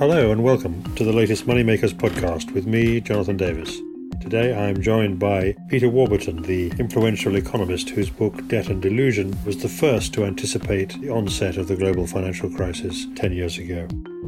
Hello 0.00 0.32
and 0.32 0.42
welcome 0.42 0.82
to 0.94 1.04
the 1.04 1.12
latest 1.12 1.46
Moneymakers 1.46 1.92
podcast 1.92 2.52
with 2.52 2.66
me, 2.66 3.02
Jonathan 3.02 3.36
Davis. 3.36 3.82
Today 4.22 4.54
I 4.54 4.70
am 4.70 4.80
joined 4.80 5.18
by 5.18 5.54
Peter 5.68 5.90
Warburton, 5.90 6.40
the 6.40 6.72
influential 6.78 7.36
economist 7.36 7.90
whose 7.90 8.08
book 8.08 8.48
Debt 8.48 8.70
and 8.70 8.80
Delusion 8.80 9.36
was 9.44 9.58
the 9.58 9.68
first 9.68 10.14
to 10.14 10.24
anticipate 10.24 10.98
the 11.02 11.10
onset 11.10 11.58
of 11.58 11.68
the 11.68 11.76
global 11.76 12.06
financial 12.06 12.48
crisis 12.48 13.08
10 13.14 13.32
years 13.32 13.58
ago. 13.58 13.86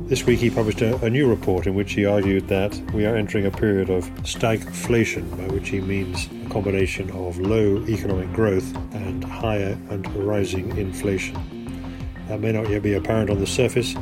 This 0.09 0.27
week 0.27 0.41
he 0.41 0.51
published 0.51 0.83
a, 0.83 1.03
a 1.03 1.09
new 1.09 1.27
report 1.27 1.67
in 1.67 1.75
which 1.75 1.95
he 1.95 2.05
argued 2.05 2.49
that 2.49 2.77
we 2.93 3.07
are 3.07 3.17
entering 3.17 3.47
a 3.47 3.51
period 3.51 3.89
of 3.89 4.05
stagflation, 4.25 5.31
by 5.39 5.55
which 5.55 5.71
he 5.71 5.81
means 5.81 6.29
a 6.45 6.51
combination 6.51 7.11
of 7.13 7.39
low 7.39 7.83
economic 7.89 8.31
growth 8.35 8.77
and 8.93 9.25
higher 9.25 9.79
and 9.89 10.07
rising 10.17 10.77
inflation. 10.77 11.35
That 12.29 12.41
may 12.41 12.53
not 12.53 12.69
yet 12.69 12.83
be 12.83 12.93
apparent 12.93 13.31
on 13.31 13.41
the 13.41 13.47
surface, 13.47 13.97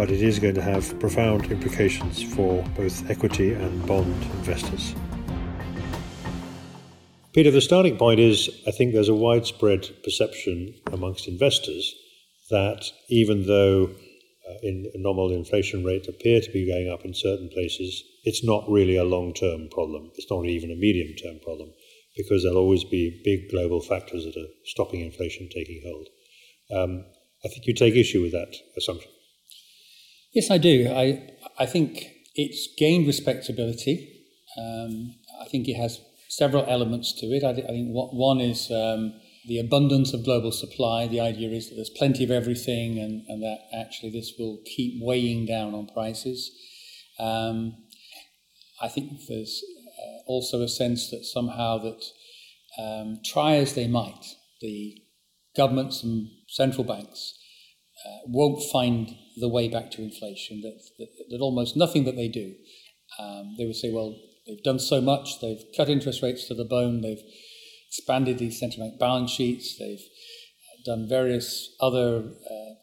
but 0.00 0.10
it 0.10 0.22
is 0.22 0.38
going 0.38 0.54
to 0.54 0.62
have 0.62 0.98
profound 0.98 1.52
implications 1.52 2.22
for 2.22 2.64
both 2.74 3.10
equity 3.10 3.52
and 3.52 3.86
bond 3.86 4.22
investors. 4.38 4.94
Peter, 7.34 7.50
the 7.50 7.60
starting 7.60 7.98
point 7.98 8.18
is 8.18 8.48
I 8.66 8.70
think 8.70 8.94
there's 8.94 9.10
a 9.10 9.14
widespread 9.14 9.90
perception 10.02 10.74
amongst 10.90 11.28
investors 11.28 11.94
that 12.48 12.90
even 13.10 13.46
though 13.46 13.90
uh, 14.48 14.54
in 14.62 14.90
nominal 14.94 15.32
inflation 15.32 15.84
rates 15.84 16.08
appear 16.08 16.40
to 16.40 16.50
be 16.50 16.66
going 16.66 16.90
up 16.90 17.04
in 17.04 17.12
certain 17.12 17.50
places, 17.50 18.02
it's 18.24 18.42
not 18.42 18.64
really 18.70 18.96
a 18.96 19.04
long 19.04 19.34
term 19.34 19.68
problem. 19.70 20.12
It's 20.14 20.30
not 20.30 20.46
even 20.46 20.70
a 20.70 20.76
medium 20.76 21.14
term 21.16 21.40
problem 21.44 21.74
because 22.16 22.42
there'll 22.42 22.56
always 22.56 22.84
be 22.84 23.20
big 23.22 23.50
global 23.50 23.82
factors 23.82 24.24
that 24.24 24.40
are 24.40 24.48
stopping 24.64 25.02
inflation 25.02 25.50
taking 25.54 25.82
hold. 25.84 26.08
Um, 26.72 27.04
I 27.44 27.48
think 27.48 27.66
you 27.66 27.74
take 27.74 27.96
issue 27.96 28.22
with 28.22 28.32
that 28.32 28.56
assumption. 28.78 29.10
Yes, 30.32 30.50
I 30.50 30.58
do. 30.58 30.88
I 30.88 31.30
I 31.58 31.66
think 31.66 32.06
it's 32.34 32.68
gained 32.78 33.06
respectability. 33.06 34.26
Um, 34.56 35.14
I 35.40 35.48
think 35.48 35.68
it 35.68 35.74
has 35.74 36.00
several 36.28 36.64
elements 36.66 37.12
to 37.20 37.26
it. 37.26 37.42
I, 37.42 37.50
I 37.50 37.72
think 37.74 37.88
one 37.90 38.40
is 38.40 38.70
um, 38.70 39.14
the 39.46 39.58
abundance 39.58 40.12
of 40.12 40.24
global 40.24 40.52
supply. 40.52 41.08
The 41.08 41.20
idea 41.20 41.50
is 41.50 41.68
that 41.68 41.74
there's 41.74 41.90
plenty 41.90 42.22
of 42.22 42.30
everything, 42.30 42.98
and, 42.98 43.24
and 43.28 43.42
that 43.42 43.58
actually 43.74 44.10
this 44.10 44.34
will 44.38 44.58
keep 44.64 45.02
weighing 45.02 45.46
down 45.46 45.74
on 45.74 45.88
prices. 45.88 46.50
Um, 47.18 47.74
I 48.80 48.88
think 48.88 49.26
there's 49.28 49.62
uh, 49.98 50.22
also 50.26 50.62
a 50.62 50.68
sense 50.68 51.10
that 51.10 51.24
somehow 51.24 51.78
that 51.78 52.02
um, 52.78 53.18
try 53.24 53.56
as 53.56 53.74
they 53.74 53.88
might, 53.88 54.24
the 54.60 54.96
governments 55.56 56.04
and 56.04 56.28
central 56.48 56.84
banks 56.84 57.39
uh, 58.06 58.18
won't 58.26 58.62
find 58.72 59.14
the 59.36 59.48
way 59.48 59.68
back 59.68 59.90
to 59.92 60.02
inflation, 60.02 60.60
that, 60.62 60.80
that, 60.98 61.08
that 61.30 61.40
almost 61.40 61.76
nothing 61.76 62.04
that 62.04 62.16
they 62.16 62.28
do, 62.28 62.54
um, 63.18 63.54
they 63.58 63.66
would 63.66 63.76
say, 63.76 63.92
well, 63.92 64.18
they've 64.46 64.62
done 64.62 64.78
so 64.78 65.00
much, 65.00 65.40
they've 65.40 65.62
cut 65.76 65.88
interest 65.88 66.22
rates 66.22 66.46
to 66.48 66.54
the 66.54 66.64
bone, 66.64 67.00
they've 67.00 67.22
expanded 67.88 68.38
these 68.38 68.58
central 68.58 68.86
bank 68.86 68.98
balance 68.98 69.30
sheets, 69.30 69.78
they've 69.78 70.02
done 70.84 71.08
various 71.08 71.74
other 71.80 72.22
uh, 72.50 72.74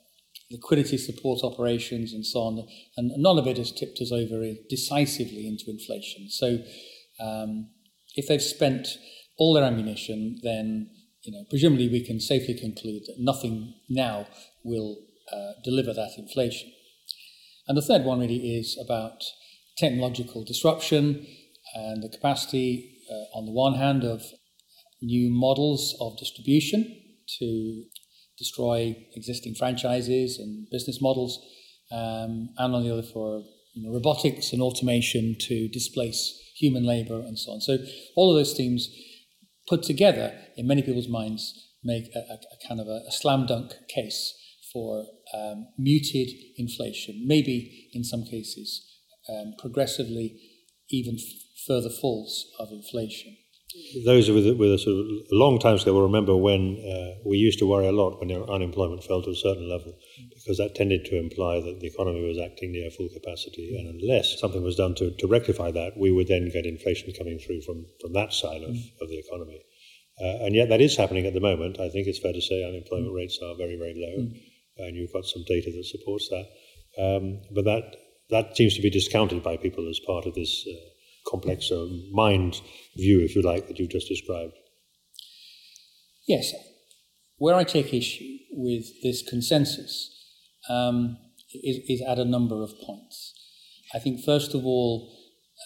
liquidity 0.52 0.98
support 0.98 1.40
operations 1.44 2.14
and 2.14 2.26
so 2.26 2.40
on, 2.40 2.68
and 2.96 3.12
none 3.18 3.38
of 3.38 3.48
it 3.48 3.58
has 3.58 3.72
tipped 3.72 4.00
us 4.02 4.12
over 4.12 4.54
decisively 4.70 5.48
into 5.48 5.66
inflation. 5.68 6.30
So 6.30 6.60
um, 7.20 7.70
if 8.16 8.28
they've 8.28 8.42
spent 8.42 8.88
all 9.38 9.54
their 9.54 9.64
ammunition, 9.64 10.38
then 10.44 10.90
you 11.24 11.34
know, 11.34 11.44
presumably 11.50 11.90
we 11.90 12.06
can 12.06 12.20
safely 12.20 12.54
conclude 12.54 13.04
that 13.08 13.16
nothing 13.20 13.74
now 13.90 14.28
will 14.64 15.07
uh, 15.32 15.54
deliver 15.64 15.94
that 15.94 16.12
inflation. 16.18 16.72
And 17.68 17.78
the 17.78 17.82
third 17.82 18.04
one 18.04 18.20
really 18.20 18.58
is 18.58 18.78
about 18.84 19.24
technological 19.78 20.44
disruption 20.44 21.26
and 21.76 22.02
the 22.02 22.10
capacity, 22.10 22.98
uh, 23.12 23.38
on 23.38 23.46
the 23.46 23.52
one 23.52 23.76
hand, 23.76 24.04
of 24.04 24.24
new 25.02 25.30
models 25.30 25.96
of 26.00 26.18
distribution 26.18 27.02
to 27.40 27.84
destroy 28.38 28.96
existing 29.16 29.56
franchises 29.56 30.40
and 30.40 30.68
business 30.72 31.02
models, 31.02 31.40
um, 31.92 32.50
and 32.58 32.76
on 32.76 32.84
the 32.84 32.92
other 32.92 33.04
for 33.04 33.44
you 33.74 33.84
know, 33.84 33.94
robotics 33.94 34.54
and 34.54 34.62
automation 34.62 35.36
to 35.40 35.68
displace 35.70 36.40
human 36.56 36.86
labor 36.86 37.20
and 37.20 37.38
so 37.38 37.52
on. 37.52 37.62
So 37.62 37.78
all 38.16 38.32
of 38.32 38.38
those 38.38 38.54
themes 38.54 38.90
put 39.68 39.84
together, 39.84 40.34
in 40.56 40.68
many 40.68 40.82
people's 40.82 41.10
minds, 41.10 41.54
make 41.84 42.06
a, 42.16 42.20
a, 42.20 42.36
a 42.36 42.68
kind 42.68 42.82
of 42.82 42.88
a, 42.88 43.02
a, 43.08 43.12
slam 43.12 43.46
dunk 43.46 43.74
case 43.88 44.34
for 44.78 45.06
um, 45.34 45.68
muted 45.80 46.30
inflation, 46.58 47.24
maybe 47.26 47.90
in 47.94 48.04
some 48.04 48.24
cases 48.24 48.70
um, 49.28 49.54
progressively 49.58 50.40
even 50.90 51.16
f- 51.16 51.66
further 51.68 51.90
falls 51.90 52.46
of 52.60 52.70
inflation. 52.72 53.36
Those 54.06 54.30
with, 54.30 54.46
with 54.58 54.74
a 54.74 54.78
sort 54.78 54.98
of 54.98 55.06
long 55.32 55.60
time 55.60 55.78
scale 55.78 55.96
will 55.96 56.04
remember 56.04 56.36
when 56.36 56.78
uh, 56.78 57.20
we 57.26 57.38
used 57.38 57.60
to 57.60 57.68
worry 57.68 57.88
a 57.88 57.92
lot 57.92 58.20
when 58.20 58.32
unemployment 58.32 59.04
fell 59.04 59.22
to 59.24 59.32
a 59.32 59.36
certain 59.36 59.68
level, 59.68 59.94
because 60.36 60.58
that 60.58 60.76
tended 60.76 61.06
to 61.06 61.18
imply 61.18 61.60
that 61.60 61.80
the 61.80 61.88
economy 61.88 62.24
was 62.28 62.40
acting 62.40 62.72
near 62.72 62.90
full 62.92 63.10
capacity. 63.10 63.76
And 63.78 64.00
unless 64.00 64.40
something 64.40 64.64
was 64.64 64.76
done 64.76 64.96
to, 64.96 65.12
to 65.12 65.28
rectify 65.28 65.72
that, 65.72 65.98
we 65.98 66.12
would 66.12 66.28
then 66.28 66.50
get 66.54 66.66
inflation 66.66 67.12
coming 67.18 67.40
through 67.40 67.62
from, 67.62 67.86
from 68.00 68.14
that 68.14 68.32
side 68.32 68.62
of, 68.62 68.70
mm. 68.70 69.02
of 69.02 69.10
the 69.10 69.20
economy. 69.20 69.62
Uh, 70.20 70.46
and 70.46 70.56
yet 70.56 70.70
that 70.70 70.82
is 70.82 70.96
happening 70.96 71.26
at 71.28 71.34
the 71.34 71.48
moment. 71.50 71.80
I 71.80 71.90
think 71.90 72.08
it's 72.08 72.20
fair 72.20 72.34
to 72.34 72.42
say 72.42 72.64
unemployment 72.64 73.12
mm. 73.12 73.18
rates 73.18 73.38
are 73.44 73.56
very, 73.58 73.76
very 73.76 73.96
low. 73.98 74.24
Mm 74.24 74.47
and 74.80 74.96
you've 74.96 75.14
got 75.14 75.26
some 75.26 75.44
data 75.48 75.72
that 75.72 75.86
supports 75.86 76.30
that. 76.30 76.46
Um, 77.02 77.42
but 77.54 77.66
that 77.66 77.96
that 78.30 78.58
seems 78.58 78.76
to 78.76 78.82
be 78.82 78.90
discounted 78.90 79.44
by 79.44 79.58
people 79.58 79.88
as 79.90 80.00
part 80.06 80.26
of 80.26 80.36
this 80.36 80.66
uh, 80.68 80.76
complex 81.30 81.72
uh, 81.72 81.86
mind 82.12 82.62
view, 82.96 83.22
if 83.22 83.36
you 83.36 83.42
like, 83.42 83.68
that 83.68 83.80
you've 83.80 83.90
just 83.90 84.10
described. 84.10 84.54
Yes, 86.28 86.52
where 87.38 87.56
I 87.56 87.64
take 87.64 87.94
issue 87.94 88.38
with 88.52 88.86
this 89.02 89.24
consensus 89.28 90.14
um, 90.70 91.18
is, 91.54 91.78
is, 91.88 92.02
at 92.02 92.20
a 92.20 92.26
number 92.26 92.62
of 92.62 92.72
points. 92.86 93.34
I 93.94 94.00
think, 94.00 94.26
first 94.26 94.54
of 94.54 94.66
all, 94.66 95.16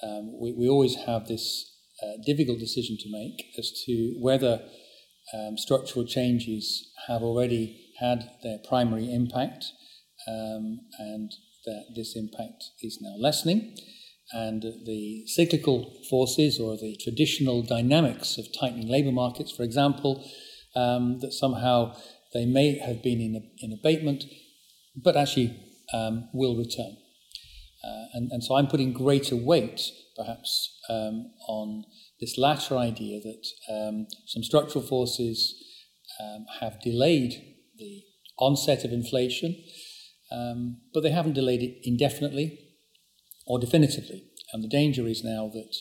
um, 0.04 0.40
we, 0.40 0.54
we, 0.54 0.70
always 0.70 0.96
have 0.96 1.28
this 1.28 1.74
uh, 2.04 2.22
difficult 2.26 2.60
decision 2.60 2.98
to 3.00 3.12
make 3.12 3.44
as 3.58 3.72
to 3.86 4.16
whether 4.20 4.62
um, 5.34 5.58
structural 5.58 6.06
changes 6.06 6.92
have 7.08 7.24
already 7.24 7.81
had 8.02 8.30
their 8.44 8.58
primary 8.68 9.14
impact, 9.14 9.66
um, 10.28 10.80
and 11.00 11.32
that 11.66 11.86
this 11.96 12.16
impact 12.16 12.64
is 12.82 13.00
now 13.02 13.16
lessening. 13.18 13.76
And 14.34 14.64
the 14.86 15.24
cyclical 15.28 15.94
forces 16.10 16.60
or 16.60 16.78
the 16.78 16.98
traditional 17.04 17.64
dynamics 17.64 18.38
of 18.38 18.46
tightening 18.58 18.88
labour 18.88 19.12
markets, 19.12 19.52
for 19.52 19.64
example, 19.64 20.26
um, 20.76 21.20
that 21.20 21.34
somehow 21.34 21.96
they 22.34 22.46
may 22.46 22.78
have 22.78 23.04
been 23.04 23.20
in, 23.20 23.50
in 23.60 23.74
abatement, 23.74 24.24
but 24.96 25.18
actually 25.18 25.58
um, 25.94 26.30
will 26.34 26.56
return. 26.58 26.96
Uh, 27.84 28.06
and, 28.14 28.32
and, 28.32 28.44
so 28.44 28.56
I'm 28.56 28.68
putting 28.68 28.94
greater 28.94 29.36
weight, 29.36 29.82
perhaps, 30.16 30.80
um, 30.88 31.32
on 31.48 31.84
this 32.20 32.38
latter 32.38 32.78
idea 32.78 33.20
that 33.20 33.48
um, 33.70 34.06
some 34.28 34.44
structural 34.44 34.84
forces 34.84 35.56
um, 36.22 36.46
have 36.60 36.80
delayed 36.82 37.51
the 37.82 38.04
onset 38.38 38.86
of 38.86 38.94
inflation, 38.94 39.62
um, 40.32 40.78
but 40.94 41.02
they 41.02 41.12
haven't 41.12 41.34
delayed 41.34 41.62
it 41.62 41.80
indefinitely 41.84 42.58
or 43.46 43.60
definitively. 43.60 44.24
And 44.54 44.64
the 44.64 44.70
danger 44.70 45.08
is 45.08 45.24
now 45.24 45.50
that 45.54 45.76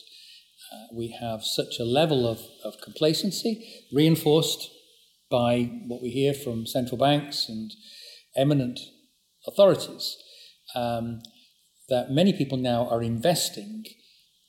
uh, 0.73 0.87
we 0.93 1.15
have 1.19 1.43
such 1.43 1.79
a 1.79 1.85
level 1.85 2.27
of, 2.27 2.39
of 2.65 2.81
complacency, 2.83 3.85
reinforced 3.93 4.69
by 5.29 5.71
what 5.87 6.01
we 6.01 6.09
hear 6.09 6.33
from 6.33 6.65
central 6.65 6.97
banks 6.97 7.47
and 7.47 7.71
eminent 8.35 8.79
authorities, 9.47 10.17
um, 10.75 11.21
that 11.89 12.11
many 12.11 12.33
people 12.33 12.57
now 12.57 12.87
are 12.89 13.01
investing 13.01 13.83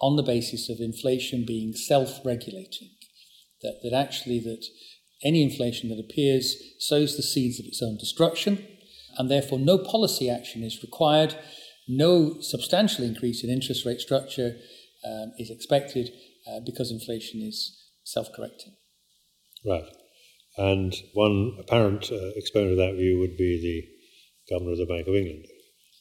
on 0.01 0.17
the 0.17 0.23
basis 0.23 0.69
of 0.69 0.79
inflation 0.81 1.45
being 1.47 1.73
self-regulating. 1.73 2.91
That, 3.63 3.79
that 3.85 3.97
actually 3.97 4.41
that 4.41 4.65
any 5.25 5.43
inflation 5.43 5.89
that 5.89 6.01
appears 6.01 6.57
sows 6.79 7.17
the 7.17 7.23
seeds 7.23 7.61
of 7.61 7.67
its 7.67 7.83
own 7.83 7.97
destruction, 7.97 8.67
and 9.17 9.31
therefore 9.31 9.59
no 9.59 9.79
policy 9.79 10.29
action 10.29 10.63
is 10.63 10.83
required, 10.83 11.35
no 11.89 12.41
substantial 12.41 13.05
increase 13.05 13.45
in 13.45 13.51
interest 13.51 13.85
rate 13.85 14.01
structure 14.01 14.57
um, 15.05 15.33
is 15.39 15.51
expected 15.51 16.11
uh, 16.49 16.61
because 16.65 16.91
inflation 16.91 17.41
is 17.41 17.89
self 18.05 18.29
correcting. 18.35 18.75
Right. 19.65 19.85
And 20.57 20.95
one 21.15 21.57
apparent 21.59 22.11
uh, 22.11 22.31
exponent 22.37 22.73
of 22.73 22.79
that 22.79 22.97
view 22.97 23.19
would 23.21 23.37
be 23.37 23.61
the 23.61 24.55
Governor 24.55 24.73
of 24.73 24.79
the 24.79 24.87
Bank 24.87 25.07
of 25.07 25.15
England, 25.15 25.47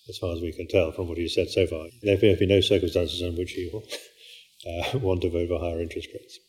as 0.09 0.17
far 0.17 0.33
as 0.33 0.41
we 0.41 0.51
can 0.51 0.67
tell 0.67 0.91
from 0.91 1.07
what 1.07 1.17
he 1.17 1.29
said 1.29 1.49
so 1.49 1.65
far. 1.67 1.85
There 2.01 2.15
appear 2.15 2.33
to 2.33 2.39
be 2.39 2.47
no 2.47 2.59
circumstances 2.59 3.21
in 3.21 3.35
which 3.37 3.51
he 3.51 3.69
will 3.71 3.83
uh, 4.67 4.99
want 4.99 5.21
to 5.21 5.29
vote 5.29 5.47
for 5.47 5.59
higher 5.59 5.81
interest 5.81 6.09
rates. 6.13 6.39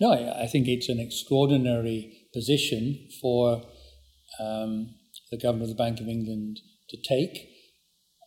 No, 0.00 0.12
I 0.12 0.46
think 0.46 0.68
it's 0.68 0.88
an 0.88 1.00
extraordinary 1.00 2.28
position 2.34 3.08
for 3.20 3.62
um, 4.38 4.94
the 5.30 5.38
governor 5.38 5.64
of 5.64 5.70
the 5.70 5.74
Bank 5.74 6.00
of 6.00 6.08
England 6.08 6.60
to 6.90 6.96
take. 6.96 7.48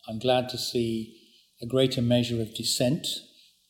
I'm 0.08 0.18
glad 0.18 0.48
to 0.48 0.58
see 0.58 1.16
a 1.62 1.66
greater 1.66 2.02
measure 2.02 2.40
of 2.40 2.54
dissent 2.54 3.06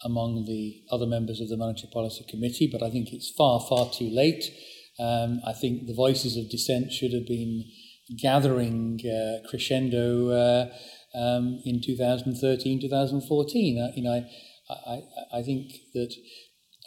among 0.02 0.46
the 0.46 0.82
other 0.90 1.06
members 1.06 1.40
of 1.40 1.48
the 1.48 1.58
Monetary 1.58 1.90
Policy 1.92 2.24
Committee, 2.28 2.68
but 2.72 2.82
I 2.82 2.90
think 2.90 3.12
it's 3.12 3.30
far, 3.36 3.60
far 3.60 3.90
too 3.90 4.08
late. 4.10 4.44
Um, 4.98 5.40
I 5.46 5.52
think 5.52 5.86
the 5.86 5.94
voices 5.94 6.36
of 6.36 6.50
dissent 6.50 6.92
should 6.92 7.12
have 7.12 7.26
been 7.26 7.64
gathering 8.18 8.98
uh, 9.04 9.46
crescendo 9.48 10.30
uh, 10.30 10.66
um, 11.14 11.60
in 11.64 11.80
2013, 11.84 12.80
2014. 12.80 13.78
Uh, 13.78 13.92
you 13.94 14.02
know, 14.02 14.24
I, 14.70 14.72
I, 14.72 15.38
I 15.38 15.42
think 15.42 15.72
that 15.94 16.14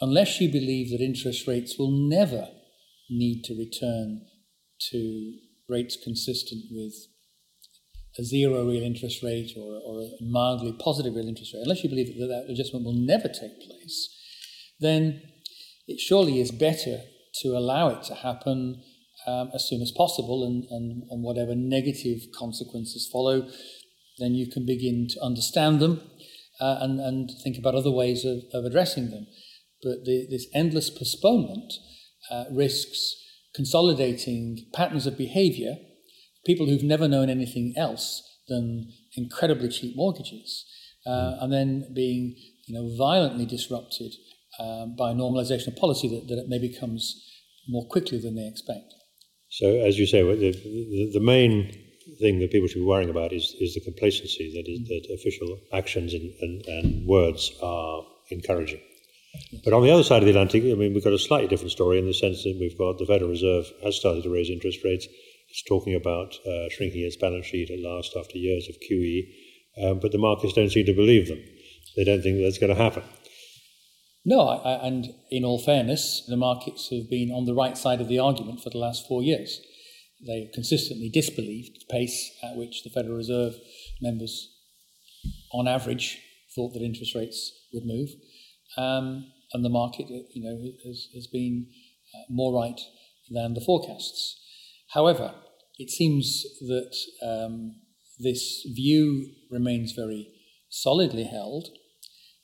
unless 0.00 0.40
you 0.40 0.50
believe 0.50 0.90
that 0.90 1.04
interest 1.04 1.46
rates 1.46 1.76
will 1.78 1.90
never 1.90 2.48
need 3.10 3.42
to 3.44 3.54
return 3.54 4.22
to 4.90 5.34
rates 5.68 5.96
consistent 6.02 6.64
with 6.70 6.94
a 8.18 8.24
zero 8.24 8.66
real 8.66 8.82
interest 8.82 9.22
rate 9.22 9.52
or, 9.56 9.80
or 9.84 10.02
a 10.02 10.10
mildly 10.22 10.72
positive 10.78 11.14
real 11.14 11.28
interest 11.28 11.52
rate, 11.52 11.62
unless 11.62 11.82
you 11.82 11.90
believe 11.90 12.06
that 12.18 12.26
that 12.26 12.52
adjustment 12.52 12.84
will 12.84 12.94
never 12.94 13.28
take 13.28 13.60
place, 13.60 14.08
then 14.80 15.20
it 15.86 16.00
surely 16.00 16.40
is 16.40 16.50
better 16.50 17.00
to 17.42 17.48
allow 17.48 17.88
it 17.88 18.02
to 18.04 18.14
happen 18.14 18.82
um, 19.26 19.50
as 19.54 19.68
soon 19.68 19.80
as 19.82 19.90
possible 19.90 20.44
and, 20.44 20.64
and, 20.70 21.02
and 21.10 21.22
whatever 21.22 21.54
negative 21.54 22.20
consequences 22.36 23.08
follow, 23.10 23.48
then 24.18 24.34
you 24.34 24.50
can 24.50 24.64
begin 24.64 25.06
to 25.10 25.20
understand 25.20 25.80
them 25.80 26.00
uh, 26.60 26.78
and, 26.80 27.00
and 27.00 27.30
think 27.42 27.58
about 27.58 27.74
other 27.74 27.90
ways 27.90 28.24
of, 28.24 28.38
of 28.52 28.64
addressing 28.64 29.10
them. 29.10 29.26
But 29.84 30.04
the, 30.04 30.26
this 30.30 30.46
endless 30.54 30.90
postponement 30.90 31.72
uh, 32.30 32.44
risks 32.50 33.14
consolidating 33.54 34.66
patterns 34.72 35.06
of 35.06 35.16
behavior, 35.16 35.76
people 36.44 36.66
who've 36.66 36.82
never 36.82 37.06
known 37.06 37.30
anything 37.30 37.74
else 37.76 38.22
than 38.48 38.90
incredibly 39.16 39.68
cheap 39.68 39.94
mortgages, 39.96 40.64
uh, 41.06 41.36
and 41.40 41.52
then 41.52 41.92
being 41.94 42.34
you 42.66 42.74
know, 42.74 42.96
violently 42.96 43.46
disrupted 43.46 44.12
um, 44.58 44.96
by 44.96 45.12
normalization 45.12 45.68
of 45.68 45.76
policy 45.76 46.08
that, 46.08 46.28
that 46.28 46.40
it 46.40 46.48
maybe 46.48 46.68
comes 46.68 47.30
more 47.68 47.86
quickly 47.88 48.18
than 48.18 48.34
they 48.34 48.46
expect. 48.46 48.92
So, 49.50 49.66
as 49.66 49.98
you 49.98 50.06
say, 50.06 50.22
the, 50.22 50.50
the, 50.50 51.10
the 51.14 51.20
main 51.20 51.70
thing 52.20 52.38
that 52.40 52.50
people 52.50 52.68
should 52.68 52.80
be 52.80 52.84
worrying 52.84 53.10
about 53.10 53.32
is, 53.32 53.54
is 53.60 53.74
the 53.74 53.80
complacency 53.80 54.52
that 54.54 54.70
is 54.70 54.88
that 54.88 55.14
official 55.14 55.58
actions 55.72 56.12
and, 56.12 56.32
and, 56.40 56.66
and 56.66 57.06
words 57.06 57.52
are 57.62 58.02
encouraging. 58.30 58.80
But 59.64 59.72
on 59.72 59.82
the 59.82 59.90
other 59.90 60.02
side 60.02 60.22
of 60.22 60.24
the 60.24 60.30
Atlantic, 60.30 60.62
I 60.64 60.74
mean, 60.74 60.94
we've 60.94 61.04
got 61.04 61.12
a 61.12 61.18
slightly 61.18 61.48
different 61.48 61.72
story 61.72 61.98
in 61.98 62.06
the 62.06 62.14
sense 62.14 62.42
that 62.44 62.56
we've 62.60 62.78
got 62.78 62.98
the 62.98 63.06
Federal 63.06 63.30
Reserve 63.30 63.66
has 63.82 63.96
started 63.96 64.22
to 64.24 64.30
raise 64.30 64.50
interest 64.50 64.84
rates. 64.84 65.06
It's 65.48 65.62
talking 65.62 65.94
about 65.94 66.34
uh, 66.46 66.68
shrinking 66.70 67.02
its 67.02 67.16
balance 67.16 67.46
sheet 67.46 67.70
at 67.70 67.80
last 67.80 68.16
after 68.16 68.38
years 68.38 68.68
of 68.68 68.76
QE, 68.80 69.22
um, 69.82 70.00
but 70.00 70.12
the 70.12 70.18
markets 70.18 70.52
don't 70.52 70.70
seem 70.70 70.86
to 70.86 70.94
believe 70.94 71.28
them. 71.28 71.42
They 71.96 72.04
don't 72.04 72.22
think 72.22 72.40
that's 72.40 72.58
going 72.58 72.74
to 72.74 72.82
happen. 72.82 73.02
No, 74.24 74.48
I, 74.48 74.72
I, 74.72 74.86
and 74.86 75.06
in 75.30 75.44
all 75.44 75.58
fairness, 75.58 76.24
the 76.28 76.36
markets 76.36 76.88
have 76.90 77.10
been 77.10 77.30
on 77.30 77.44
the 77.44 77.54
right 77.54 77.76
side 77.76 78.00
of 78.00 78.08
the 78.08 78.18
argument 78.18 78.60
for 78.62 78.70
the 78.70 78.78
last 78.78 79.06
four 79.06 79.22
years. 79.22 79.60
They 80.26 80.50
consistently 80.54 81.10
disbelieved 81.10 81.80
the 81.80 81.92
pace 81.92 82.32
at 82.42 82.56
which 82.56 82.82
the 82.82 82.90
Federal 82.90 83.16
Reserve 83.16 83.54
members, 84.00 84.50
on 85.52 85.68
average, 85.68 86.18
thought 86.54 86.72
that 86.72 86.82
interest 86.82 87.14
rates 87.14 87.52
would 87.72 87.84
move. 87.84 88.08
Um, 88.76 89.30
and 89.52 89.64
the 89.64 89.70
market, 89.70 90.06
you 90.08 90.42
know, 90.42 90.58
has, 90.84 91.08
has 91.14 91.26
been 91.26 91.68
uh, 92.14 92.24
more 92.28 92.52
right 92.52 92.80
than 93.30 93.54
the 93.54 93.60
forecasts. 93.60 94.40
However, 94.92 95.34
it 95.78 95.90
seems 95.90 96.44
that 96.60 96.94
um, 97.22 97.76
this 98.18 98.66
view 98.74 99.32
remains 99.50 99.92
very 99.92 100.28
solidly 100.68 101.24
held 101.24 101.68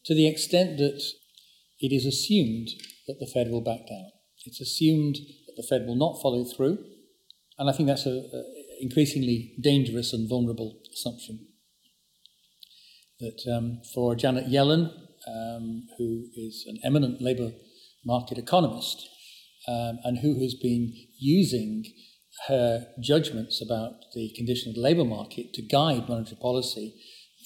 to 0.05 0.15
the 0.15 0.29
extent 0.29 0.79
that 0.79 1.03
it 1.81 1.93
is 1.93 2.07
assumed 2.07 2.69
that 3.07 3.19
the 3.19 3.27
Fed 3.27 3.51
will 3.51 3.61
back 3.61 3.89
down. 3.89 4.11
It's 4.45 4.61
assumed 4.61 5.17
that 5.47 5.55
the 5.57 5.67
Fed 5.69 5.87
will 5.87 5.97
not 5.97 6.21
follow 6.23 6.45
through, 6.45 6.79
and 7.59 7.69
I 7.69 7.73
think 7.73 7.89
that's 7.89 8.07
an 8.07 8.31
increasingly 8.81 9.55
dangerous 9.61 10.13
and 10.13 10.29
vulnerable 10.29 10.81
assumption. 10.93 11.47
That 13.21 13.43
um, 13.55 13.83
for 13.95 14.15
Janet 14.15 14.47
Yellen, 14.47 14.91
um, 15.29 15.87
who 15.99 16.27
is 16.35 16.65
an 16.67 16.79
eminent 16.85 17.21
labour 17.21 17.53
market 18.05 18.39
economist 18.39 19.09
um, 19.69 19.99
and 20.05 20.19
who 20.19 20.41
has 20.41 20.55
been 20.55 20.93
using 21.19 21.85
her 22.49 22.87
judgments 23.03 23.61
about 23.61 23.93
the 24.15 24.33
condition 24.35 24.71
of 24.71 24.75
the 24.75 24.81
labour 24.81 25.05
market 25.05 25.53
to 25.53 25.63
guide 25.63 26.09
monetary 26.09 26.39
policy 26.41 26.95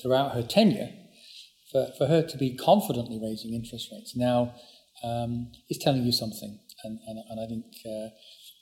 throughout 0.00 0.34
her 0.34 0.42
tenure, 0.42 0.90
for, 1.72 1.88
for 1.98 2.06
her 2.06 2.22
to 2.22 2.38
be 2.38 2.56
confidently 2.56 3.18
raising 3.20 3.54
interest 3.54 3.88
rates 3.92 4.14
now 4.16 4.54
um, 5.02 5.50
is 5.68 5.78
telling 5.78 6.04
you 6.04 6.12
something. 6.12 6.58
And, 6.84 6.98
and, 7.06 7.18
and 7.30 7.40
I 7.40 7.46
think 7.46 7.64
uh, 7.86 8.14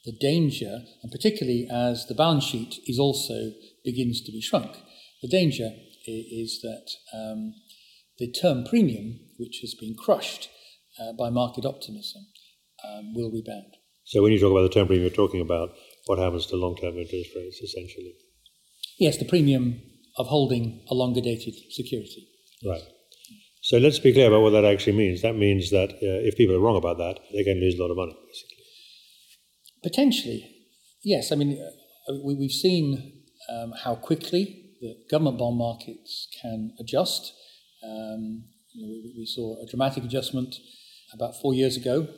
the 0.05 0.17
danger, 0.19 0.81
and 1.03 1.13
particularly 1.13 1.69
as 1.71 2.07
the 2.07 2.15
balance 2.15 2.45
sheet 2.45 2.81
is 2.87 2.99
also 2.99 3.53
begins 3.85 4.23
to 4.23 4.33
be 4.33 4.41
shrunk, 4.41 4.77
the 5.21 5.29
danger 5.29 5.71
is, 6.07 6.61
that 6.63 6.89
um, 7.17 7.55
the 8.23 8.31
term 8.31 8.63
premium, 8.65 9.19
which 9.37 9.59
has 9.63 9.75
been 9.75 9.97
crushed 9.99 10.49
uh, 11.01 11.13
by 11.19 11.29
market 11.29 11.65
optimism, 11.67 12.23
um, 12.87 13.15
will 13.15 13.33
rebound. 13.33 13.75
So 14.05 14.23
when 14.23 14.31
you 14.31 14.39
talk 14.39 14.53
about 14.53 14.63
the 14.63 14.69
term 14.69 14.87
premium, 14.87 15.09
you're 15.09 15.27
talking 15.27 15.41
about 15.41 15.71
what 16.07 16.21
happens 16.21 16.47
to 16.47 16.57
long-term 16.57 16.97
interest 16.97 17.31
rates, 17.35 17.61
essentially. 17.61 18.15
Yes, 18.97 19.19
the 19.19 19.25
premium 19.25 19.83
of 20.17 20.29
holding 20.29 20.85
a 20.89 20.95
longer 20.95 21.21
dated 21.21 21.55
security. 21.71 22.29
Right. 22.65 22.83
So 23.63 23.79
let's 23.79 23.99
be 23.99 24.13
clear 24.13 24.29
about 24.29 24.43
what 24.43 24.51
that 24.51 24.65
actually 24.65 24.97
means. 24.97 25.23
That 25.23 25.35
means 25.35 25.71
that 25.71 25.91
uh, 25.91 26.29
if 26.29 26.37
people 26.37 26.55
are 26.55 26.61
wrong 26.61 26.77
about 26.77 26.99
that, 26.99 27.19
they're 27.33 27.45
going 27.45 27.59
to 27.59 27.65
lose 27.65 27.77
a 27.79 27.83
lot 27.83 27.91
of 27.91 27.97
money, 27.97 28.15
basically. 28.27 28.65
Potentially, 29.83 30.57
yes. 31.03 31.33
I 31.33 31.35
mean, 31.35 31.61
uh, 32.09 32.15
we, 32.25 32.35
have 32.41 32.53
seen 32.53 33.25
um, 33.53 33.73
how 33.85 33.97
quickly 33.97 34.75
the 34.81 34.95
government 35.11 35.39
bond 35.39 35.59
markets 35.59 36.29
can 36.41 36.73
adjust. 36.79 37.33
Um, 37.83 38.45
you 38.73 38.83
know, 38.83 38.89
we, 38.89 39.15
we, 39.19 39.27
saw 39.27 39.61
a 39.63 39.67
dramatic 39.67 40.05
adjustment 40.05 40.55
about 41.13 41.35
four 41.41 41.53
years 41.53 41.77
ago, 41.77 42.09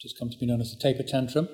just 0.00 0.18
come 0.18 0.28
to 0.28 0.38
be 0.38 0.46
known 0.46 0.60
as 0.60 0.74
the 0.74 0.80
taper 0.80 1.02
tantrum. 1.02 1.48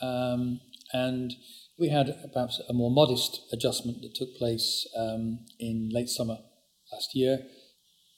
Um, 0.00 0.60
and 0.92 1.32
we 1.78 1.88
had 1.88 2.14
perhaps 2.32 2.60
a 2.68 2.72
more 2.72 2.90
modest 2.90 3.40
adjustment 3.52 4.02
that 4.02 4.14
took 4.14 4.34
place 4.36 4.86
um, 4.96 5.40
in 5.58 5.90
late 5.92 6.08
summer 6.08 6.38
last 6.92 7.10
year 7.14 7.40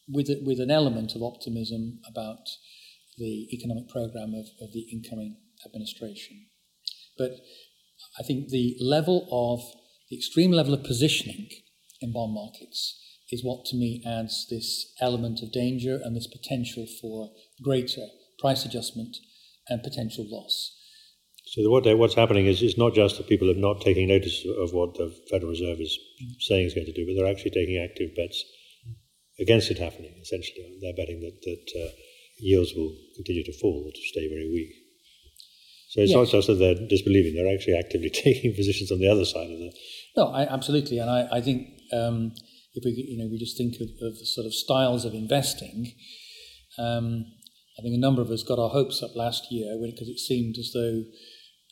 with, 0.09 0.29
a, 0.29 0.41
with 0.45 0.61
an 0.61 0.71
element 0.71 1.15
of 1.15 1.23
optimism 1.23 2.01
about 2.09 2.47
the 3.17 3.49
economic 3.53 3.89
program 3.89 4.35
of, 4.35 4.47
of 4.61 4.73
the 4.73 4.87
incoming 4.93 5.37
administration. 5.65 6.47
But 7.17 7.31
I 8.19 8.23
think 8.23 8.49
the 8.49 8.77
level 8.81 9.27
of, 9.31 9.61
the 10.11 10.17
extreme 10.17 10.51
level 10.51 10.75
of 10.75 10.85
positioning 10.85 11.49
in 12.01 12.13
bond 12.13 12.35
markets 12.35 13.01
is 13.31 13.43
what 13.43 13.65
to 13.67 13.77
me 13.77 14.03
adds 14.07 14.47
this 14.51 14.93
element 15.01 15.41
of 15.43 15.53
danger 15.53 15.99
and 16.03 16.15
this 16.15 16.27
potential 16.27 16.87
for 17.01 17.31
greater 17.63 18.07
price 18.39 18.65
adjustment 18.65 19.17
and 19.69 19.83
potential 19.83 20.27
loss. 20.29 20.73
So 21.47 21.69
what 21.71 21.85
what's 21.99 22.15
happening 22.15 22.47
is 22.47 22.63
it's 22.63 22.79
not 22.79 22.95
just 22.95 23.17
that 23.19 23.29
people 23.29 23.51
are 23.51 23.55
not 23.55 23.81
taking 23.81 24.09
notice 24.09 24.45
of 24.59 24.73
what 24.73 24.95
the 24.95 25.15
Federal 25.31 25.51
Reserve 25.51 25.81
is 25.81 25.99
saying 26.41 26.67
is 26.67 26.75
going 26.75 26.87
to 26.87 26.93
do, 26.93 27.07
but 27.07 27.15
they're 27.17 27.31
actually 27.31 27.53
taking 27.53 27.79
active 27.79 28.15
bets 28.17 28.43
against 29.39 29.71
it 29.71 29.79
happening, 29.79 30.15
essentially. 30.21 30.79
They're 30.81 30.97
betting 30.97 31.21
that, 31.21 31.41
that 31.43 31.85
uh, 31.85 31.91
yields 32.39 32.73
will 32.75 32.97
continue 33.17 33.45
to 33.45 33.53
fall 33.61 33.85
or 33.87 33.93
to 33.93 34.03
stay 34.09 34.29
very 34.29 34.51
weak. 34.51 34.73
So 35.91 36.01
it's 36.01 36.11
yes. 36.11 36.17
not 36.17 36.29
just 36.29 36.49
that 36.49 36.55
they're 36.55 36.89
disbelieving, 36.89 37.35
they're 37.35 37.55
actually 37.55 37.79
actively 37.79 38.11
taking 38.25 38.55
positions 38.55 38.91
on 38.91 38.99
the 38.99 39.09
other 39.09 39.25
side 39.25 39.51
of 39.51 39.59
the. 39.59 39.73
No, 40.17 40.29
I, 40.29 40.53
absolutely. 40.53 40.99
And 40.99 41.11
I, 41.11 41.29
I 41.31 41.41
think 41.41 41.69
um, 41.93 42.33
if 42.75 42.85
we, 42.85 42.91
you 42.91 43.19
know, 43.19 43.31
we 43.31 43.39
just 43.39 43.57
think 43.57 43.75
of, 43.77 43.89
of 44.03 44.19
the 44.19 44.27
sort 44.27 44.47
of 44.47 44.55
styles 44.55 45.05
of 45.05 45.15
investing, 45.15 45.93
um, 46.79 47.25
I 47.79 47.83
think 47.83 47.95
a 47.95 48.01
number 48.01 48.23
of 48.23 48.31
us 48.31 48.43
got 48.43 48.59
our 48.59 48.71
hopes 48.71 49.03
up 49.03 49.17
last 49.17 49.51
year 49.51 49.79
because 49.81 50.09
it 50.09 50.19
seemed 50.19 50.57
as 50.59 50.73
though 50.73 51.03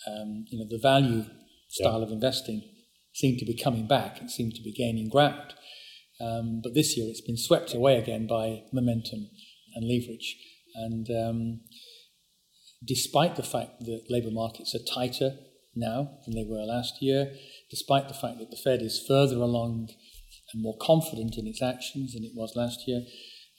um, 0.07 0.45
you 0.49 0.59
know, 0.59 0.67
the 0.69 0.81
value 0.83 1.25
style 1.69 1.99
yeah. 1.99 2.07
of 2.07 2.13
investing 2.13 2.63
seemed 3.15 3.39
to 3.39 3.45
be 3.45 3.57
coming 3.57 3.87
back, 3.87 4.21
it 4.21 4.31
seemed 4.31 4.55
to 4.55 4.63
be 4.63 4.73
gaining 4.73 5.09
ground. 5.09 5.55
Um, 6.21 6.61
but 6.63 6.75
this 6.75 6.97
year 6.97 7.09
it's 7.09 7.21
been 7.21 7.37
swept 7.37 7.75
away 7.75 7.99
again 7.99 8.27
by 8.27 8.63
momentum 8.73 9.29
and 9.75 9.89
leverage. 9.89 10.37
And 10.75 11.09
um, 11.11 11.61
despite 12.87 13.37
the 13.37 13.43
fact 13.43 13.81
that 13.81 14.07
labour 14.09 14.31
markets 14.31 14.75
are 14.75 14.95
tighter 14.95 15.37
now 15.75 16.19
than 16.25 16.35
they 16.35 16.47
were 16.49 16.65
last 16.65 17.03
year, 17.03 17.33
despite 17.71 18.09
the 18.09 18.15
fact 18.15 18.39
that 18.39 18.51
the 18.51 18.61
Fed 18.63 18.83
is 18.83 19.05
further 19.07 19.37
along 19.37 19.89
and 20.53 20.63
more 20.63 20.77
confident 20.81 21.37
in 21.37 21.47
its 21.47 21.63
actions 21.63 22.15
than 22.15 22.25
it 22.25 22.33
was 22.35 22.53
last 22.57 22.87
year, 22.87 23.03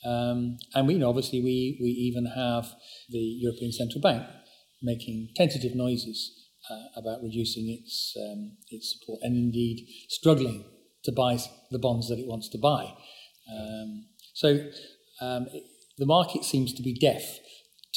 um, 0.05 0.57
and 0.73 0.87
we 0.87 0.93
you 0.93 0.99
know 0.99 1.09
obviously 1.09 1.41
we 1.41 1.77
we 1.81 1.89
even 1.89 2.25
have 2.25 2.73
the 3.09 3.19
European 3.19 3.71
Central 3.71 4.01
Bank 4.01 4.23
making 4.81 5.29
tentative 5.35 5.75
noises 5.75 6.31
uh, 6.69 6.99
about 6.99 7.21
reducing 7.23 7.69
its 7.69 8.15
um, 8.17 8.57
its 8.69 8.95
support 8.97 9.19
and 9.23 9.35
indeed 9.35 9.87
struggling 10.09 10.65
to 11.03 11.11
buy 11.11 11.37
the 11.71 11.79
bonds 11.79 12.07
that 12.09 12.19
it 12.19 12.27
wants 12.27 12.49
to 12.49 12.57
buy. 12.57 12.93
Um, 13.51 14.05
so 14.33 14.69
um, 15.21 15.47
it, 15.53 15.63
the 15.97 16.05
market 16.05 16.43
seems 16.43 16.73
to 16.73 16.81
be 16.81 16.93
deaf 16.93 17.39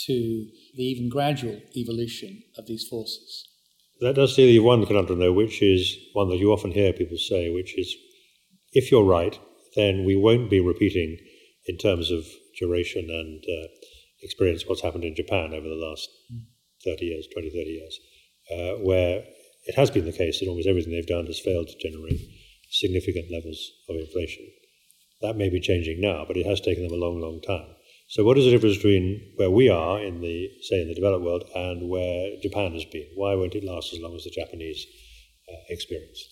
to 0.07 0.47
the 0.75 0.83
even 0.83 1.09
gradual 1.09 1.61
evolution 1.76 2.43
of 2.59 2.67
these 2.67 2.87
forces. 2.88 3.49
That 4.00 4.17
does 4.17 4.37
leave 4.37 4.62
one 4.62 4.85
conundrum, 4.85 5.19
though, 5.19 5.33
which 5.33 5.62
is 5.62 5.97
one 6.12 6.29
that 6.29 6.37
you 6.37 6.53
often 6.53 6.71
hear 6.71 6.93
people 6.93 7.17
say, 7.17 7.50
which 7.50 7.79
is 7.79 7.97
if 8.76 8.92
you're 8.92 9.04
right, 9.04 9.38
then 9.75 10.04
we 10.04 10.14
won't 10.16 10.50
be 10.50 10.61
repeating 10.61 11.16
in 11.64 11.78
terms 11.78 12.11
of 12.11 12.25
duration 12.59 13.09
and 13.09 13.42
uh, 13.42 13.68
experience 14.23 14.64
what's 14.66 14.83
happened 14.83 15.04
in 15.04 15.16
Japan 15.16 15.54
over 15.54 15.66
the 15.66 15.83
last 15.87 16.09
30 16.85 17.06
years, 17.06 17.26
20, 17.33 17.50
30 17.50 17.61
years, 17.80 18.00
uh, 18.52 18.85
where 18.85 19.25
it 19.64 19.75
has 19.75 19.90
been 19.90 20.04
the 20.04 20.12
case 20.12 20.40
that 20.40 20.49
almost 20.49 20.68
everything 20.68 20.92
they've 20.92 21.06
done 21.06 21.25
has 21.26 21.40
failed 21.40 21.68
to 21.68 21.88
generate 21.88 22.21
significant 22.71 23.33
levels 23.33 23.59
of 23.88 23.97
inflation. 23.97 24.45
That 25.23 25.37
may 25.37 25.49
be 25.49 25.61
changing 25.61 26.02
now, 26.02 26.25
but 26.28 26.37
it 26.37 26.45
has 26.45 26.61
taken 26.61 26.85
them 26.85 26.92
a 26.92 27.02
long, 27.02 27.18
long 27.18 27.40
time. 27.40 27.75
So, 28.09 28.25
what 28.25 28.37
is 28.37 28.45
the 28.45 28.50
difference 28.50 28.76
between 28.76 29.33
where 29.37 29.50
we 29.50 29.71
are 29.71 30.04
in 30.04 30.21
the, 30.21 30.50
say, 30.61 30.83
in 30.83 30.88
the 30.88 30.95
developed 30.95 31.25
world 31.25 31.45
and 31.54 31.88
where 31.88 32.37
Japan 32.42 32.73
has 32.75 32.85
been? 32.85 33.09
Why 33.16 33.35
won't 33.35 33.54
it 33.54 33.64
last 33.64 33.95
as 33.95 34.00
long 34.00 34.14
as 34.14 34.25
the 34.25 34.30
Japanese 34.30 34.87
uh, 35.49 35.62
experience? 35.71 36.23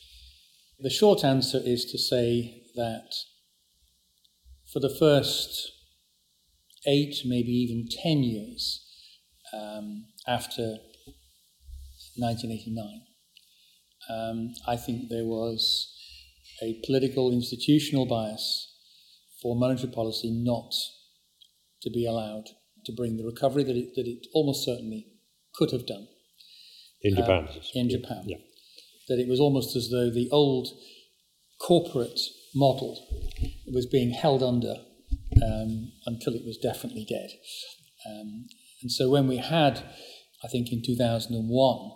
The 0.84 0.90
short 0.90 1.24
answer 1.24 1.62
is 1.64 1.86
to 1.86 1.98
say 1.98 2.60
that 2.76 3.10
for 4.70 4.80
the 4.80 4.94
first 4.94 5.72
eight, 6.86 7.22
maybe 7.24 7.52
even 7.52 7.88
ten 7.88 8.22
years 8.22 8.86
um, 9.54 10.04
after 10.28 10.76
1989, 12.18 13.00
um, 14.10 14.52
I 14.68 14.76
think 14.76 15.08
there 15.08 15.24
was 15.24 15.90
a 16.62 16.78
political 16.84 17.32
institutional 17.32 18.04
bias 18.04 18.70
for 19.40 19.56
monetary 19.56 19.90
policy 19.90 20.30
not 20.30 20.74
to 21.80 21.88
be 21.88 22.04
allowed 22.04 22.50
to 22.84 22.92
bring 22.92 23.16
the 23.16 23.24
recovery 23.24 23.64
that 23.64 23.74
it, 23.74 23.94
that 23.94 24.06
it 24.06 24.26
almost 24.34 24.66
certainly 24.66 25.06
could 25.54 25.70
have 25.70 25.86
done. 25.86 26.08
In 27.00 27.16
Japan. 27.16 27.48
Uh, 27.48 27.60
in 27.74 27.88
Japan. 27.88 28.24
Yeah. 28.26 28.36
That 29.08 29.18
it 29.18 29.28
was 29.28 29.40
almost 29.40 29.76
as 29.76 29.90
though 29.90 30.10
the 30.10 30.28
old 30.30 30.68
corporate 31.60 32.20
model 32.54 33.06
was 33.66 33.86
being 33.86 34.10
held 34.10 34.42
under 34.42 34.76
um, 35.42 35.92
until 36.06 36.34
it 36.34 36.44
was 36.44 36.58
definitely 36.58 37.06
dead. 37.08 37.30
Um, 38.06 38.46
and 38.82 38.90
so 38.90 39.10
when 39.10 39.26
we 39.26 39.38
had, 39.38 39.82
I 40.42 40.48
think 40.48 40.72
in 40.72 40.82
2001, 40.84 41.90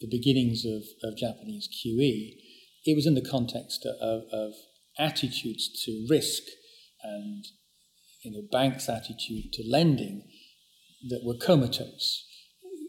the 0.00 0.08
beginnings 0.10 0.64
of, 0.64 0.82
of 1.02 1.16
Japanese 1.16 1.68
QE, 1.68 2.36
it 2.84 2.94
was 2.94 3.06
in 3.06 3.14
the 3.14 3.28
context 3.28 3.86
of, 4.00 4.22
of 4.32 4.52
attitudes 4.98 5.70
to 5.84 6.06
risk 6.08 6.42
and 7.02 7.44
you 8.22 8.32
know, 8.32 8.42
banks' 8.50 8.88
attitude 8.88 9.52
to 9.52 9.62
lending 9.68 10.24
that 11.08 11.22
were 11.24 11.36
comatose. 11.36 12.26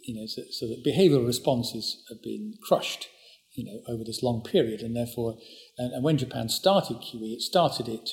You 0.03 0.15
know, 0.15 0.27
so, 0.27 0.43
so 0.51 0.67
that 0.67 0.83
behavioural 0.85 1.25
responses 1.25 2.03
have 2.09 2.21
been 2.21 2.53
crushed, 2.61 3.07
you 3.55 3.65
know, 3.65 3.81
over 3.93 4.03
this 4.03 4.21
long 4.21 4.43
period, 4.43 4.81
and 4.81 4.95
therefore, 4.95 5.37
and, 5.77 5.93
and 5.93 6.03
when 6.03 6.17
Japan 6.17 6.49
started 6.49 6.97
QE, 6.97 7.33
it 7.33 7.41
started 7.41 7.87
it 7.87 8.09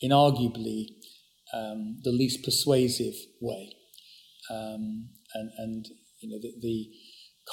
in 0.00 0.10
arguably 0.10 0.86
um, 1.54 1.98
the 2.02 2.10
least 2.10 2.44
persuasive 2.44 3.14
way, 3.40 3.74
um, 4.50 5.08
and 5.34 5.50
and 5.58 5.86
you 6.20 6.30
know 6.30 6.38
the, 6.40 6.52
the, 6.60 6.90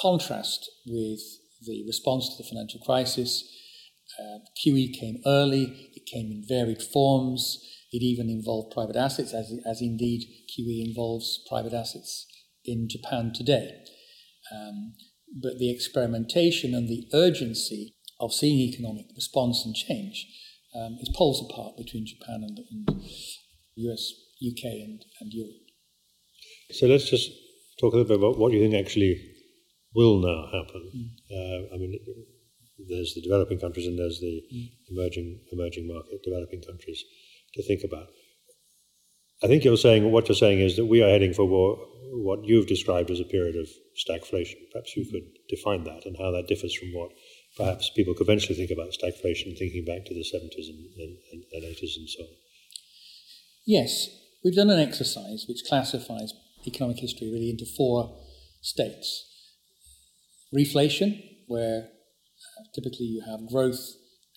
contrast 0.00 0.70
with 0.86 1.20
the 1.66 1.84
response 1.86 2.28
to 2.28 2.42
the 2.42 2.48
financial 2.48 2.80
crisis. 2.80 3.44
Uh, 4.18 4.38
QE 4.64 4.98
came 4.98 5.20
early; 5.26 5.90
it 5.94 6.06
came 6.06 6.30
in 6.30 6.44
varied 6.48 6.82
forms. 6.82 7.58
It 7.92 8.02
even 8.02 8.30
involved 8.30 8.72
private 8.72 8.96
assets, 8.96 9.34
as, 9.34 9.52
as 9.66 9.82
indeed 9.82 10.22
QE 10.48 10.86
involves 10.86 11.44
private 11.46 11.74
assets 11.74 12.26
in 12.64 12.88
Japan 12.88 13.32
today. 13.34 13.84
Um, 14.50 14.94
but 15.40 15.58
the 15.58 15.70
experimentation 15.70 16.74
and 16.74 16.88
the 16.88 17.06
urgency 17.14 17.94
of 18.20 18.32
seeing 18.32 18.58
economic 18.60 19.06
response 19.14 19.64
and 19.64 19.74
change 19.74 20.26
um, 20.74 20.96
is 21.00 21.10
poles 21.14 21.44
apart 21.50 21.76
between 21.76 22.06
Japan 22.06 22.42
and, 22.42 22.58
and 22.70 23.02
US, 23.76 24.12
UK, 24.46 24.64
and, 24.64 25.04
and 25.20 25.32
Europe. 25.32 25.54
So 26.70 26.86
let's 26.86 27.08
just 27.08 27.30
talk 27.80 27.92
a 27.94 27.96
little 27.96 28.08
bit 28.08 28.18
about 28.18 28.38
what 28.38 28.52
you 28.52 28.60
think 28.60 28.74
actually 28.74 29.20
will 29.94 30.20
now 30.20 30.46
happen. 30.46 30.90
Mm. 30.96 31.10
Uh, 31.30 31.74
I 31.74 31.78
mean, 31.78 31.98
there's 32.88 33.14
the 33.14 33.22
developing 33.22 33.58
countries 33.58 33.86
and 33.86 33.98
there's 33.98 34.20
the 34.20 34.42
mm. 34.54 34.68
emerging 34.90 35.40
emerging 35.52 35.86
market 35.86 36.22
developing 36.24 36.62
countries 36.62 37.04
to 37.54 37.62
think 37.62 37.82
about. 37.84 38.08
I 39.42 39.48
think 39.48 39.64
you're 39.64 39.76
saying 39.76 40.10
what 40.10 40.28
you're 40.28 40.36
saying 40.36 40.60
is 40.60 40.76
that 40.76 40.86
we 40.86 41.02
are 41.02 41.08
heading 41.08 41.34
for 41.34 41.46
what 41.46 42.44
you've 42.44 42.66
described 42.66 43.10
as 43.10 43.20
a 43.20 43.24
period 43.24 43.56
of 43.56 43.68
stagflation. 43.96 44.56
Perhaps 44.72 44.96
you 44.96 45.04
could 45.10 45.28
define 45.48 45.84
that 45.84 46.06
and 46.06 46.16
how 46.16 46.30
that 46.30 46.48
differs 46.48 46.74
from 46.74 46.92
what 46.92 47.12
perhaps 47.56 47.90
people 47.90 48.14
conventionally 48.14 48.54
think 48.54 48.70
about 48.70 48.92
stagflation, 48.92 49.56
thinking 49.58 49.84
back 49.84 50.04
to 50.06 50.14
the 50.14 50.24
70s 50.24 50.68
and, 50.68 51.16
and, 51.32 51.44
and 51.52 51.62
80s 51.64 51.96
and 51.96 52.08
so 52.08 52.22
on. 52.22 52.28
Yes, 53.66 54.08
we've 54.44 54.56
done 54.56 54.70
an 54.70 54.80
exercise 54.80 55.44
which 55.48 55.62
classifies 55.68 56.32
economic 56.66 56.98
history 56.98 57.30
really 57.30 57.50
into 57.50 57.66
four 57.76 58.18
states 58.60 59.28
reflation, 60.54 61.22
where 61.46 61.88
uh, 61.88 62.64
typically 62.74 63.06
you 63.06 63.22
have 63.26 63.48
growth 63.48 63.80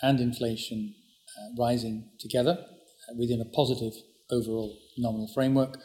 and 0.02 0.20
inflation 0.20 0.94
uh, 1.38 1.62
rising 1.62 2.10
together 2.20 2.58
within 3.18 3.42
a 3.42 3.46
positive 3.46 3.94
overall 4.32 4.78
nominal 4.98 5.28
framework. 5.34 5.78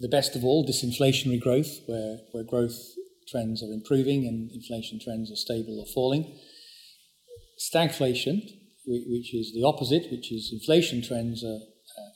The 0.00 0.08
best 0.08 0.36
of 0.36 0.44
all, 0.44 0.66
disinflationary 0.66 1.40
growth, 1.40 1.80
where, 1.86 2.18
where 2.32 2.44
growth 2.44 2.78
trends 3.28 3.62
are 3.62 3.72
improving 3.72 4.26
and 4.26 4.50
inflation 4.52 5.00
trends 5.02 5.30
are 5.30 5.36
stable 5.36 5.80
or 5.80 5.86
falling. 5.92 6.38
Stagflation, 7.58 8.40
which 8.86 9.34
is 9.34 9.52
the 9.52 9.64
opposite, 9.64 10.10
which 10.10 10.32
is 10.32 10.50
inflation 10.52 11.02
trends 11.02 11.44
are, 11.44 11.58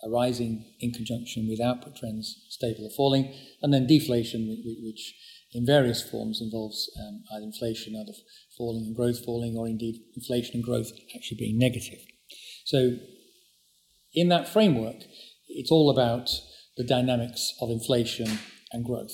are 0.04 0.10
rising 0.10 0.64
in 0.80 0.92
conjunction 0.92 1.48
with 1.48 1.60
output 1.60 1.96
trends 1.96 2.46
stable 2.48 2.86
or 2.86 2.90
falling. 2.96 3.34
And 3.60 3.74
then 3.74 3.86
deflation, 3.86 4.62
which 4.64 5.14
in 5.52 5.66
various 5.66 6.02
forms 6.02 6.40
involves 6.40 6.90
um, 6.98 7.24
either 7.34 7.44
inflation 7.44 7.94
either 7.94 8.16
falling 8.56 8.84
and 8.86 8.96
growth 8.96 9.24
falling, 9.24 9.56
or 9.56 9.66
indeed 9.66 9.96
inflation 10.16 10.52
and 10.54 10.64
growth 10.64 10.90
actually 11.14 11.36
being 11.38 11.58
negative. 11.58 11.98
So, 12.64 12.96
in 14.14 14.28
that 14.28 14.48
framework, 14.48 15.02
it's 15.48 15.70
all 15.70 15.90
about 15.90 16.30
the 16.76 16.84
dynamics 16.84 17.54
of 17.60 17.70
inflation 17.70 18.38
and 18.72 18.84
growth. 18.84 19.12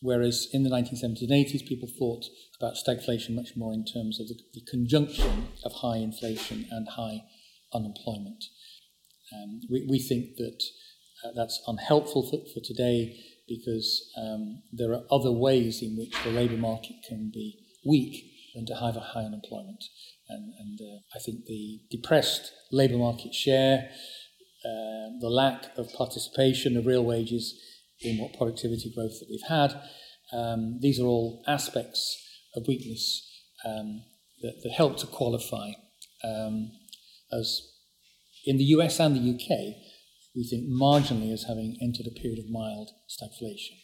Whereas 0.00 0.46
in 0.52 0.62
the 0.62 0.70
1970s 0.70 1.22
and 1.22 1.30
80s, 1.30 1.66
people 1.66 1.88
thought 1.98 2.24
about 2.60 2.74
stagflation 2.74 3.34
much 3.34 3.52
more 3.56 3.72
in 3.72 3.84
terms 3.84 4.20
of 4.20 4.28
the, 4.28 4.38
the 4.54 4.62
conjunction 4.70 5.48
of 5.64 5.72
high 5.72 5.96
inflation 5.96 6.66
and 6.70 6.88
high 6.90 7.24
unemployment. 7.72 8.44
Um, 9.34 9.60
we, 9.70 9.86
we, 9.88 9.98
think 9.98 10.36
that 10.36 10.62
uh, 11.24 11.30
that's 11.34 11.60
unhelpful 11.66 12.30
for, 12.30 12.38
for 12.54 12.60
today 12.64 13.16
because 13.46 14.10
um, 14.16 14.62
there 14.72 14.92
are 14.92 15.02
other 15.10 15.32
ways 15.32 15.82
in 15.82 15.96
which 15.98 16.14
the 16.24 16.30
labour 16.30 16.56
market 16.56 16.96
can 17.06 17.30
be 17.32 17.58
weak 17.84 18.24
than 18.54 18.66
to 18.66 18.74
have 18.74 18.96
a 18.96 19.00
high 19.00 19.24
unemployment. 19.24 19.84
And, 20.28 20.52
and 20.58 20.78
uh, 20.80 21.00
I 21.14 21.18
think 21.18 21.44
the 21.46 21.80
depressed 21.90 22.52
labour 22.70 22.98
market 22.98 23.34
share, 23.34 23.90
uh, 24.64 25.14
the 25.20 25.30
lack 25.30 25.76
of 25.76 25.92
participation 25.92 26.76
of 26.76 26.86
real 26.86 27.04
wages 27.04 27.54
in 28.00 28.18
what 28.18 28.36
productivity 28.36 28.92
growth 28.94 29.18
that 29.20 29.26
we've 29.30 29.48
had, 29.48 29.80
um, 30.32 30.78
these 30.80 31.00
are 31.00 31.06
all 31.06 31.42
aspects 31.46 32.16
of 32.54 32.66
weakness 32.66 33.24
um, 33.64 34.02
that, 34.42 34.54
that, 34.62 34.72
help 34.72 34.96
to 34.98 35.06
qualify 35.06 35.70
um, 36.24 36.70
as 37.32 37.60
in 38.44 38.56
the 38.56 38.64
US 38.64 38.98
and 39.00 39.14
the 39.14 39.34
UK, 39.34 39.74
we 40.34 40.44
think 40.44 40.68
marginally 40.68 41.32
as 41.32 41.44
having 41.44 41.76
entered 41.82 42.06
a 42.06 42.20
period 42.20 42.38
of 42.38 42.50
mild 42.50 42.90
stagflation. 43.08 43.76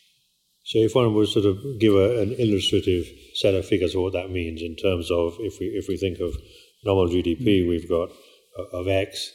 So, 0.64 0.78
if 0.78 0.95
one 0.95 1.12
would 1.14 1.28
sort 1.28 1.45
of 1.45 1.59
give 1.78 1.95
a, 1.95 2.23
an 2.23 2.33
illustrative 2.38 3.07
set 3.35 3.54
of 3.54 3.66
figures 3.66 3.95
of 3.95 4.02
what 4.02 4.14
that 4.14 4.31
means 4.31 4.62
in 4.62 4.76
terms 4.76 5.11
of 5.11 5.37
if 5.40 5.61
we 5.61 5.66
if 5.66 5.88
we 5.88 5.97
think 5.97 6.21
of 6.21 6.35
nominal 6.85 7.12
GDP, 7.12 7.62
mm. 7.62 7.69
we've 7.69 7.88
got 7.88 8.09
of 8.73 8.89
X, 8.89 9.31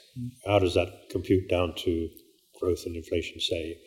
how 0.46 0.60
does 0.60 0.74
that 0.76 0.88
compute 1.10 1.50
down 1.50 1.74
to 1.78 2.10
growth 2.60 2.84
and 2.86 2.96
inflation, 2.96 3.40
say, 3.40 3.78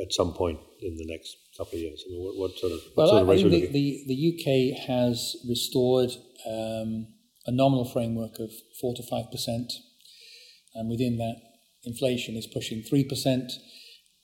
at 0.00 0.12
some 0.12 0.34
point 0.34 0.58
in 0.80 0.96
the 0.96 1.06
next 1.06 1.36
couple 1.56 1.74
of 1.74 1.80
years? 1.80 2.04
I 2.06 2.12
mean, 2.12 2.22
what, 2.24 2.36
what 2.36 2.58
sort 2.58 2.72
of 2.72 2.80
what 2.94 3.04
well, 3.04 3.08
sort 3.08 3.22
of 3.22 3.30
I 3.30 3.36
the, 3.36 3.66
the, 3.66 4.04
the 4.06 4.72
UK 4.74 4.86
has 4.86 5.36
restored 5.48 6.10
um, 6.46 7.06
a 7.46 7.52
nominal 7.52 7.84
framework 7.84 8.38
of 8.38 8.50
four 8.80 8.94
to 8.94 9.02
five 9.10 9.30
percent, 9.30 9.72
and 10.74 10.90
within 10.90 11.18
that, 11.18 11.36
inflation 11.84 12.36
is 12.36 12.46
pushing 12.46 12.82
three 12.82 13.04
percent, 13.04 13.52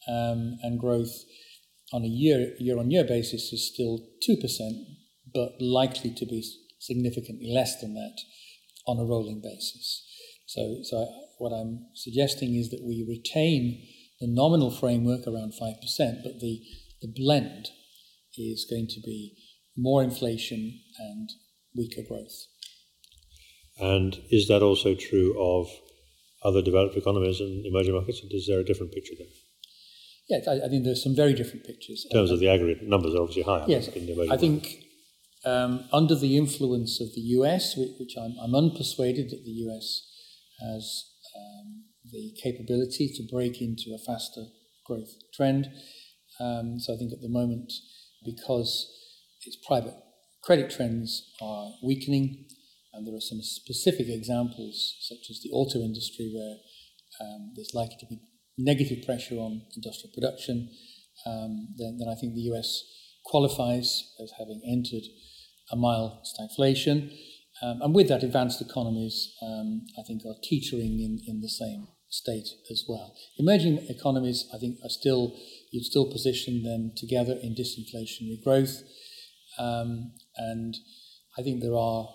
um, 0.08 0.58
and 0.62 0.78
growth 0.78 1.24
on 1.92 2.04
a 2.04 2.08
year 2.08 2.54
year 2.58 2.78
on 2.78 2.90
year 2.90 3.04
basis 3.04 3.52
is 3.52 3.70
still 3.72 4.00
2%, 4.28 4.36
but 5.34 5.52
likely 5.60 6.12
to 6.14 6.26
be 6.26 6.42
significantly 6.78 7.50
less 7.52 7.80
than 7.80 7.94
that 7.94 8.18
on 8.86 8.98
a 8.98 9.04
rolling 9.04 9.40
basis. 9.42 10.04
So, 10.48 10.78
so 10.82 11.02
I, 11.02 11.06
what 11.36 11.50
I'm 11.50 11.88
suggesting 11.94 12.54
is 12.54 12.70
that 12.70 12.82
we 12.82 13.04
retain 13.06 13.86
the 14.18 14.26
nominal 14.26 14.70
framework 14.70 15.26
around 15.26 15.52
5%, 15.52 15.74
but 16.24 16.40
the, 16.40 16.62
the 17.02 17.12
blend 17.14 17.68
is 18.36 18.66
going 18.68 18.86
to 18.88 19.00
be 19.04 19.36
more 19.76 20.02
inflation 20.02 20.80
and 20.98 21.28
weaker 21.76 22.00
growth. 22.08 22.46
And 23.78 24.16
is 24.30 24.48
that 24.48 24.62
also 24.62 24.94
true 24.94 25.36
of 25.38 25.68
other 26.42 26.62
developed 26.62 26.96
economies 26.96 27.40
and 27.40 27.66
emerging 27.66 27.94
markets? 27.94 28.22
Is 28.30 28.46
there 28.48 28.60
a 28.60 28.64
different 28.64 28.92
picture 28.92 29.14
there? 29.18 29.28
Yes, 30.30 30.48
I, 30.48 30.66
I 30.66 30.68
think 30.70 30.84
there's 30.84 31.02
some 31.04 31.14
very 31.14 31.34
different 31.34 31.66
pictures. 31.66 32.06
In 32.10 32.16
terms 32.16 32.30
of 32.30 32.40
the 32.40 32.48
aggregate 32.48 32.88
numbers 32.88 33.14
are 33.14 33.20
obviously 33.20 33.42
higher. 33.42 33.64
Yes, 33.68 33.90
I 34.30 34.36
think 34.38 34.66
um, 35.44 35.84
under 35.92 36.14
the 36.14 36.38
influence 36.38 37.02
of 37.02 37.08
the 37.14 37.20
US, 37.36 37.76
which 37.76 38.14
I'm, 38.18 38.34
I'm 38.40 38.52
unpersuaded 38.52 39.28
that 39.28 39.42
the 39.44 39.68
US 39.68 40.08
has 40.60 41.04
um, 41.36 41.84
the 42.10 42.32
capability 42.42 43.10
to 43.14 43.22
break 43.30 43.60
into 43.60 43.94
a 43.94 43.98
faster 43.98 44.44
growth 44.86 45.14
trend. 45.34 45.68
Um, 46.40 46.78
so 46.78 46.94
I 46.94 46.96
think 46.96 47.12
at 47.12 47.20
the 47.20 47.28
moment, 47.28 47.72
because 48.24 48.90
its 49.44 49.56
private 49.66 49.94
credit 50.42 50.70
trends 50.70 51.32
are 51.42 51.72
weakening, 51.82 52.46
and 52.92 53.06
there 53.06 53.14
are 53.14 53.20
some 53.20 53.42
specific 53.42 54.08
examples, 54.08 54.96
such 55.00 55.30
as 55.30 55.40
the 55.42 55.50
auto 55.50 55.80
industry, 55.80 56.32
where 56.34 56.56
um, 57.20 57.52
there's 57.54 57.74
likely 57.74 57.96
to 58.00 58.06
be 58.06 58.20
negative 58.56 59.04
pressure 59.04 59.36
on 59.36 59.62
industrial 59.76 60.12
production, 60.14 60.70
um, 61.26 61.68
then, 61.76 61.96
then 61.98 62.08
I 62.08 62.14
think 62.18 62.34
the 62.34 62.48
US 62.52 62.82
qualifies 63.24 64.14
as 64.22 64.32
having 64.38 64.60
entered 64.66 65.04
a 65.70 65.76
mild 65.76 66.24
stagflation. 66.24 67.12
Um, 67.62 67.80
and 67.82 67.94
with 67.94 68.08
that, 68.08 68.22
advanced 68.22 68.60
economies, 68.60 69.34
um, 69.42 69.82
I 69.98 70.02
think, 70.06 70.22
are 70.24 70.36
teetering 70.42 71.00
in, 71.00 71.20
in 71.26 71.40
the 71.40 71.48
same 71.48 71.88
state 72.08 72.48
as 72.70 72.84
well. 72.88 73.14
Emerging 73.38 73.86
economies, 73.88 74.48
I 74.54 74.58
think, 74.58 74.78
are 74.84 74.90
still, 74.90 75.36
you'd 75.72 75.84
still 75.84 76.10
position 76.10 76.62
them 76.62 76.92
together 76.96 77.36
in 77.42 77.54
disinflationary 77.54 78.42
growth. 78.42 78.82
Um, 79.58 80.12
and 80.36 80.76
I 81.36 81.42
think 81.42 81.60
there 81.60 81.76
are 81.76 82.08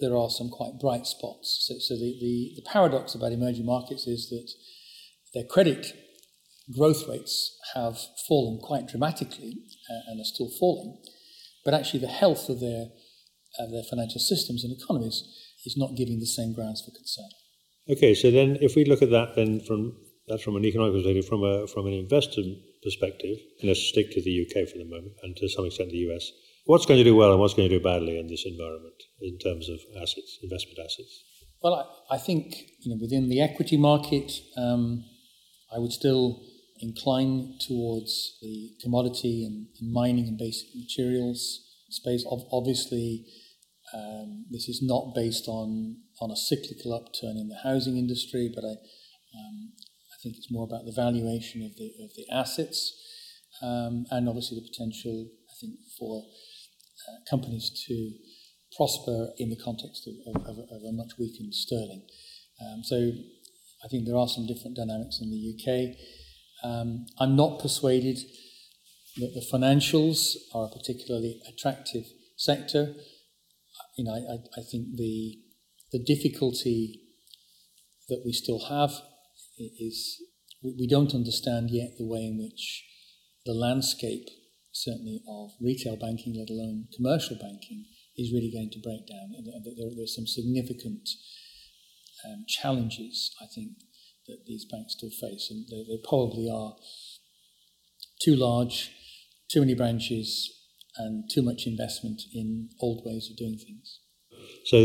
there 0.00 0.14
are 0.16 0.28
some 0.28 0.50
quite 0.50 0.78
bright 0.78 1.06
spots. 1.06 1.64
So, 1.66 1.74
so 1.78 1.94
the, 1.94 2.16
the, 2.20 2.52
the 2.56 2.70
paradox 2.70 3.14
about 3.14 3.32
emerging 3.32 3.64
markets 3.64 4.06
is 4.06 4.28
that 4.28 4.52
their 5.34 5.44
credit 5.44 5.86
growth 6.76 7.08
rates 7.08 7.58
have 7.74 7.98
fallen 8.28 8.60
quite 8.62 8.86
dramatically 8.86 9.56
uh, 9.90 10.10
and 10.10 10.20
are 10.20 10.24
still 10.24 10.50
falling, 10.60 10.98
but 11.64 11.74
actually 11.74 12.00
the 12.00 12.06
health 12.06 12.48
of 12.48 12.60
their 12.60 12.88
of 13.58 13.70
their 13.70 13.82
financial 13.88 14.20
systems 14.20 14.64
and 14.64 14.72
economies 14.72 15.22
is 15.64 15.76
not 15.76 15.96
giving 15.96 16.18
the 16.20 16.26
same 16.26 16.52
grounds 16.52 16.82
for 16.82 16.90
concern. 16.96 17.28
Okay, 17.88 18.14
so 18.14 18.30
then 18.30 18.58
if 18.60 18.76
we 18.76 18.84
look 18.84 19.02
at 19.02 19.10
that 19.10 19.34
then 19.34 19.60
from 19.60 19.96
that's 20.28 20.42
from 20.42 20.56
an 20.56 20.64
economic 20.64 20.94
perspective, 20.94 21.26
from 21.26 21.42
a 21.42 21.66
from 21.66 21.86
an 21.86 21.92
investor 21.92 22.42
perspective, 22.82 23.36
and 23.60 23.68
let's 23.68 23.80
stick 23.80 24.10
to 24.12 24.22
the 24.22 24.46
UK 24.46 24.68
for 24.68 24.78
the 24.78 24.84
moment 24.84 25.12
and 25.22 25.36
to 25.36 25.48
some 25.48 25.66
extent 25.66 25.90
the 25.90 26.06
US. 26.10 26.30
What's 26.64 26.86
going 26.86 26.98
to 26.98 27.04
do 27.04 27.16
well 27.16 27.32
and 27.32 27.40
what's 27.40 27.54
going 27.54 27.68
to 27.68 27.78
do 27.78 27.82
badly 27.82 28.18
in 28.18 28.28
this 28.28 28.44
environment 28.46 28.94
in 29.20 29.36
terms 29.38 29.68
of 29.68 29.80
assets, 30.00 30.38
investment 30.42 30.78
assets? 30.78 31.24
Well, 31.60 31.74
I, 32.10 32.14
I 32.14 32.18
think 32.18 32.54
you 32.80 32.94
know 32.94 32.98
within 33.00 33.28
the 33.28 33.40
equity 33.40 33.76
market, 33.76 34.30
um, 34.56 35.04
I 35.74 35.78
would 35.78 35.92
still 35.92 36.40
incline 36.80 37.54
towards 37.66 38.38
the 38.42 38.70
commodity 38.80 39.44
and, 39.44 39.66
and 39.80 39.92
mining 39.92 40.26
and 40.28 40.38
basic 40.38 40.68
materials 40.74 41.60
space. 41.90 42.24
Obviously, 42.50 43.24
um, 43.94 44.46
this 44.50 44.68
is 44.68 44.80
not 44.82 45.14
based 45.14 45.48
on, 45.48 45.96
on 46.20 46.30
a 46.30 46.36
cyclical 46.36 46.94
upturn 46.94 47.36
in 47.36 47.48
the 47.48 47.60
housing 47.62 47.96
industry, 47.96 48.50
but 48.54 48.64
I, 48.64 48.72
um, 48.72 49.72
I 49.76 50.16
think 50.22 50.36
it's 50.36 50.50
more 50.50 50.64
about 50.64 50.84
the 50.84 50.92
valuation 50.96 51.62
of 51.62 51.76
the, 51.76 51.92
of 52.02 52.10
the 52.16 52.26
assets 52.32 52.92
um, 53.62 54.06
and 54.10 54.28
obviously 54.28 54.58
the 54.58 54.68
potential, 54.68 55.28
I 55.50 55.54
think, 55.60 55.74
for 55.98 56.24
uh, 57.08 57.30
companies 57.30 57.70
to 57.86 58.12
prosper 58.76 59.28
in 59.38 59.50
the 59.50 59.60
context 59.62 60.08
of, 60.26 60.36
of, 60.42 60.58
of 60.58 60.82
a 60.88 60.92
much 60.92 61.12
weakened 61.18 61.54
sterling. 61.54 62.02
Um, 62.60 62.82
so 62.82 63.12
I 63.84 63.88
think 63.88 64.06
there 64.06 64.16
are 64.16 64.28
some 64.28 64.46
different 64.46 64.76
dynamics 64.76 65.20
in 65.20 65.30
the 65.30 65.54
UK. 65.54 65.96
Um, 66.64 67.06
I'm 67.18 67.36
not 67.36 67.60
persuaded 67.60 68.18
that 69.16 69.34
the 69.34 69.44
financials 69.52 70.36
are 70.54 70.66
a 70.66 70.70
particularly 70.70 71.40
attractive 71.48 72.04
sector. 72.36 72.94
You 73.96 74.04
know, 74.04 74.12
I, 74.12 74.60
I 74.60 74.62
think 74.70 74.96
the 74.96 75.38
the 75.92 76.02
difficulty 76.02 77.00
that 78.08 78.22
we 78.24 78.32
still 78.32 78.66
have 78.68 78.90
is 79.58 80.22
we 80.62 80.86
don't 80.86 81.14
understand 81.14 81.70
yet 81.70 81.90
the 81.98 82.06
way 82.06 82.24
in 82.24 82.38
which 82.38 82.84
the 83.44 83.52
landscape, 83.52 84.28
certainly 84.72 85.20
of 85.28 85.50
retail 85.60 85.96
banking, 85.96 86.34
let 86.38 86.50
alone 86.50 86.86
commercial 86.94 87.36
banking, 87.36 87.84
is 88.16 88.32
really 88.32 88.50
going 88.52 88.70
to 88.70 88.80
break 88.80 89.06
down. 89.06 89.32
And 89.36 89.46
there, 89.46 90.04
are 90.04 90.06
some 90.06 90.26
significant 90.26 91.08
um, 92.24 92.44
challenges, 92.48 93.34
I 93.42 93.46
think, 93.54 93.72
that 94.28 94.44
these 94.46 94.64
banks 94.64 94.94
still 94.96 95.10
face, 95.10 95.48
and 95.50 95.66
they, 95.68 95.84
they 95.88 96.00
probably 96.08 96.48
are 96.48 96.76
too 98.22 98.36
large, 98.36 98.92
too 99.50 99.60
many 99.60 99.74
branches, 99.74 100.61
and 100.96 101.28
too 101.32 101.42
much 101.42 101.66
investment 101.66 102.22
in 102.34 102.68
old 102.80 103.02
ways 103.04 103.28
of 103.30 103.36
doing 103.36 103.58
things. 103.58 104.00
So 104.64 104.76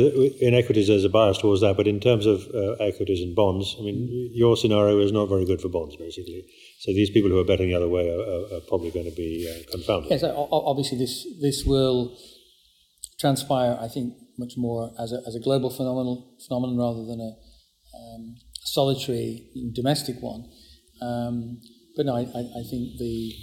in 0.41 0.54
equities, 0.54 0.88
there's 0.88 1.04
a 1.04 1.10
bias 1.10 1.38
towards 1.38 1.62
that, 1.62 1.78
but 1.78 1.88
in 1.88 2.00
terms 2.00 2.26
of 2.26 2.48
uh, 2.54 2.74
equities 2.74 3.22
and 3.22 3.36
bonds, 3.36 3.76
I 3.80 3.84
mean, 3.84 4.32
your 4.34 4.58
scenario 4.58 5.00
is 5.00 5.12
not 5.12 5.30
very 5.30 5.46
good 5.46 5.62
for 5.62 5.70
bonds, 5.70 5.96
basically. 5.96 6.46
So 6.80 6.91
these 6.93 7.10
people 7.10 7.30
who 7.30 7.39
are 7.39 7.46
betting 7.46 7.70
the 7.70 7.76
other 7.76 7.88
way 7.88 8.10
are, 8.10 8.20
are, 8.20 8.58
are 8.58 8.62
probably 8.67 8.91
going 8.91 9.06
to 9.06 9.15
be 9.15 9.48
uh, 9.50 9.72
confounded. 9.72 10.12
Yes, 10.12 10.24
obviously 10.24 10.98
this 10.98 11.28
this 11.41 11.63
will 11.65 12.17
transpire, 13.20 13.78
I 13.80 13.88
think, 13.88 14.13
much 14.38 14.54
more 14.58 14.91
as 15.00 15.12
a, 15.12 15.22
as 15.28 15.36
a 15.36 15.39
global 15.39 15.70
phenomenon, 15.70 16.24
phenomenon 16.48 16.78
rather 16.78 17.06
than 17.06 17.20
a 17.20 17.34
um, 17.98 18.36
solitary 18.63 19.50
domestic 19.74 20.17
one. 20.22 20.46
Um, 21.02 21.60
but 21.96 22.06
no, 22.06 22.15
I, 22.15 22.22
I, 22.22 22.63
think 22.70 22.98
the 22.98 23.34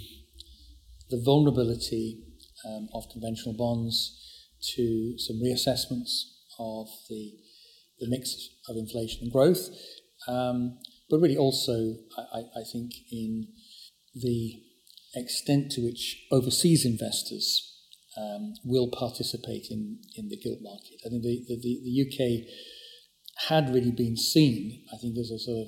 the 1.09 1.21
vulnerability 1.23 2.24
um, 2.65 2.87
of 2.93 3.03
conventional 3.11 3.55
bonds 3.57 4.21
to 4.75 5.15
some 5.17 5.37
reassessments 5.37 6.23
of 6.59 6.87
the 7.09 7.33
the 7.99 8.09
mix 8.09 8.49
of 8.67 8.75
inflation 8.75 9.19
and 9.21 9.31
growth, 9.31 9.69
um, 10.27 10.77
but 11.09 11.19
really 11.19 11.37
also 11.37 11.95
I, 12.17 12.39
I 12.39 12.63
think 12.71 12.91
in 13.09 13.47
the 14.13 14.61
extent 15.15 15.71
to 15.71 15.81
which 15.81 16.25
overseas 16.31 16.85
investors 16.85 17.75
um, 18.17 18.53
will 18.63 18.89
participate 18.91 19.67
in, 19.69 19.99
in 20.15 20.29
the 20.29 20.37
gilt 20.37 20.59
market. 20.61 20.99
I 21.05 21.09
think 21.09 21.23
the, 21.23 21.43
the, 21.47 21.81
the 21.83 22.01
UK 22.05 22.47
had 23.49 23.73
really 23.73 23.91
been 23.91 24.15
seen, 24.15 24.85
I 24.93 24.97
think, 24.97 25.17
as 25.17 25.31
a 25.31 25.39
sort 25.39 25.67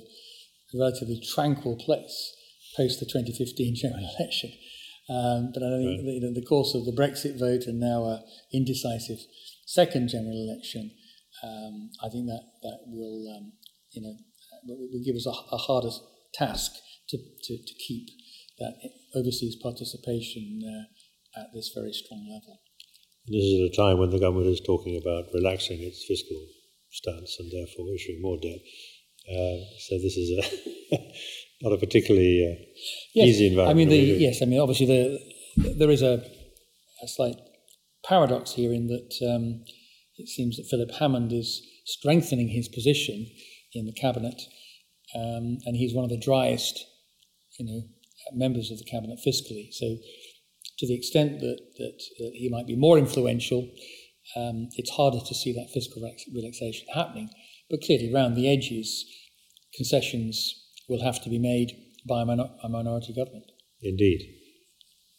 relatively 0.74 1.20
tranquil 1.34 1.76
place 1.76 2.34
post 2.76 3.00
the 3.00 3.06
2015 3.06 3.74
general 3.76 4.08
election. 4.18 4.52
Um, 5.08 5.50
but 5.54 5.62
I 5.62 5.70
think 5.80 6.04
right. 6.04 6.22
in 6.22 6.34
the 6.34 6.44
course 6.44 6.74
of 6.74 6.84
the 6.84 6.92
Brexit 6.92 7.38
vote 7.38 7.64
and 7.66 7.80
now 7.80 8.04
a 8.04 8.22
indecisive 8.52 9.18
second 9.66 10.08
general 10.08 10.36
election, 10.36 10.90
um, 11.42 11.90
I 12.04 12.08
think 12.10 12.26
that 12.26 12.44
that 12.62 12.78
will, 12.86 13.24
um, 13.36 13.52
you 13.92 14.02
know, 14.02 14.14
will 14.66 15.02
give 15.04 15.16
us 15.16 15.26
a, 15.26 15.30
a 15.30 15.56
harder 15.56 15.90
task 16.34 16.72
to, 17.08 17.16
to, 17.16 17.56
to, 17.56 17.74
keep 17.86 18.08
that 18.58 18.74
overseas 19.14 19.56
participation 19.62 20.60
uh, 20.66 21.40
at 21.40 21.46
this 21.54 21.70
very 21.74 21.92
strong 21.92 22.28
level. 22.28 22.60
This 23.26 23.44
is 23.44 23.60
at 23.60 23.72
a 23.72 23.76
time 23.76 23.98
when 23.98 24.10
the 24.10 24.18
government 24.18 24.48
is 24.48 24.60
talking 24.60 25.00
about 25.00 25.32
relaxing 25.32 25.80
its 25.80 26.04
fiscal 26.04 26.36
stance 26.90 27.36
and 27.38 27.50
therefore 27.52 27.94
issuing 27.94 28.20
more 28.20 28.38
debt. 28.40 28.60
Uh, 29.28 29.60
so 29.78 29.98
this 29.98 30.16
is 30.16 30.30
a 30.38 30.96
not 31.62 31.72
a 31.72 31.78
particularly 31.78 32.44
uh, 32.44 32.64
yes, 33.14 33.28
easy 33.28 33.48
environment. 33.48 33.76
I 33.76 33.78
mean, 33.78 33.88
the, 33.88 33.96
yes, 33.96 34.40
I 34.42 34.46
mean, 34.46 34.60
obviously 34.60 34.86
the, 34.86 35.74
there 35.76 35.90
is 35.90 36.02
a, 36.02 36.24
a 37.02 37.08
slight 37.08 37.36
paradox 38.04 38.52
here 38.52 38.72
in 38.72 38.86
that 38.86 39.14
um, 39.28 39.64
it 40.16 40.28
seems 40.28 40.56
that 40.56 40.66
Philip 40.70 40.90
Hammond 40.98 41.32
is 41.32 41.62
strengthening 41.84 42.48
his 42.48 42.68
position 42.68 43.26
in 43.74 43.86
the 43.86 43.92
cabinet, 43.92 44.40
um, 45.14 45.58
and 45.64 45.76
he's 45.76 45.94
one 45.94 46.04
of 46.04 46.10
the 46.10 46.20
driest, 46.20 46.84
you 47.58 47.66
know, 47.66 47.82
members 48.32 48.70
of 48.70 48.78
the 48.78 48.84
cabinet 48.84 49.18
fiscally. 49.26 49.68
So, 49.72 49.96
to 50.78 50.86
the 50.86 50.94
extent 50.94 51.40
that, 51.40 51.58
that, 51.78 52.02
that 52.18 52.32
he 52.34 52.48
might 52.48 52.66
be 52.66 52.76
more 52.76 52.98
influential, 52.98 53.68
um, 54.36 54.68
it's 54.76 54.90
harder 54.90 55.18
to 55.18 55.34
see 55.34 55.52
that 55.54 55.70
fiscal 55.72 56.02
relaxation 56.34 56.86
happening. 56.94 57.30
But 57.70 57.82
clearly, 57.82 58.12
around 58.12 58.34
the 58.34 58.48
edges, 58.48 59.04
concessions 59.74 60.54
will 60.88 61.02
have 61.02 61.22
to 61.22 61.30
be 61.30 61.38
made 61.38 61.76
by 62.08 62.22
a, 62.22 62.24
minor- 62.24 62.50
a 62.62 62.68
minority 62.68 63.14
government. 63.14 63.50
Indeed. 63.82 64.34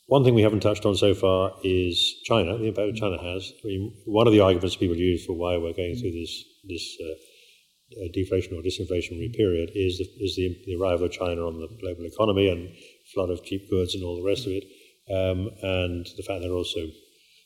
One 0.07 0.23
thing 0.23 0.33
we 0.33 0.41
haven't 0.41 0.61
touched 0.61 0.85
on 0.87 0.95
so 0.95 1.13
far 1.13 1.53
is 1.63 2.15
China, 2.23 2.57
the 2.57 2.69
impact 2.69 2.97
China 2.97 3.21
has. 3.21 3.53
I 3.63 3.67
mean, 3.67 3.93
one 4.05 4.25
of 4.25 4.33
the 4.33 4.39
arguments 4.39 4.75
people 4.75 4.97
use 4.97 5.23
for 5.23 5.33
why 5.33 5.57
we're 5.57 5.73
going 5.73 5.95
through 5.95 6.11
this 6.11 6.43
this 6.67 6.97
uh, 6.99 8.07
deflation 8.13 8.57
or 8.57 8.61
disinflationary 8.61 9.33
period 9.33 9.71
is 9.73 9.97
the, 9.97 10.05
is 10.19 10.35
the, 10.35 10.55
the, 10.65 10.75
arrival 10.75 11.05
of 11.05 11.11
China 11.11 11.47
on 11.47 11.59
the 11.59 11.67
global 11.81 12.05
economy 12.05 12.49
and 12.49 12.69
flood 13.13 13.29
of 13.29 13.43
cheap 13.43 13.69
goods 13.69 13.95
and 13.95 14.03
all 14.03 14.15
the 14.15 14.27
rest 14.27 14.45
of 14.45 14.53
it, 14.53 14.63
um, 15.09 15.49
and 15.61 16.05
the 16.17 16.23
fact 16.23 16.41
they're 16.41 16.51
also 16.51 16.81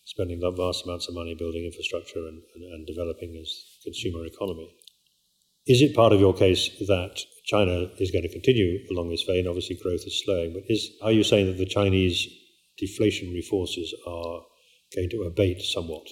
spending 0.06 0.42
vast 0.56 0.86
amounts 0.86 1.08
of 1.08 1.16
money 1.16 1.34
building 1.34 1.64
infrastructure 1.64 2.28
and, 2.28 2.42
and, 2.56 2.64
and 2.74 2.88
developing 2.88 3.38
as 3.42 3.50
consumer 3.84 4.26
economy. 4.26 4.70
Is 5.66 5.82
it 5.82 5.96
part 5.96 6.12
of 6.12 6.20
your 6.20 6.34
case 6.34 6.70
that 6.88 7.22
China 7.46 7.88
is 7.98 8.12
going 8.12 8.24
to 8.24 8.32
continue 8.32 8.80
along 8.92 9.10
this 9.10 9.24
vein? 9.24 9.48
Obviously, 9.48 9.78
growth 9.82 10.04
is 10.06 10.22
slowing, 10.26 10.54
but 10.54 10.64
is 10.68 10.92
are 11.02 11.12
you 11.12 11.24
saying 11.24 11.48
that 11.48 11.58
the 11.58 11.66
Chinese 11.66 12.28
deflationary 12.82 13.44
forces 13.44 13.94
are 14.06 14.42
going 14.96 15.10
to 15.10 15.24
abate 15.24 15.62
somewhat? 15.62 16.06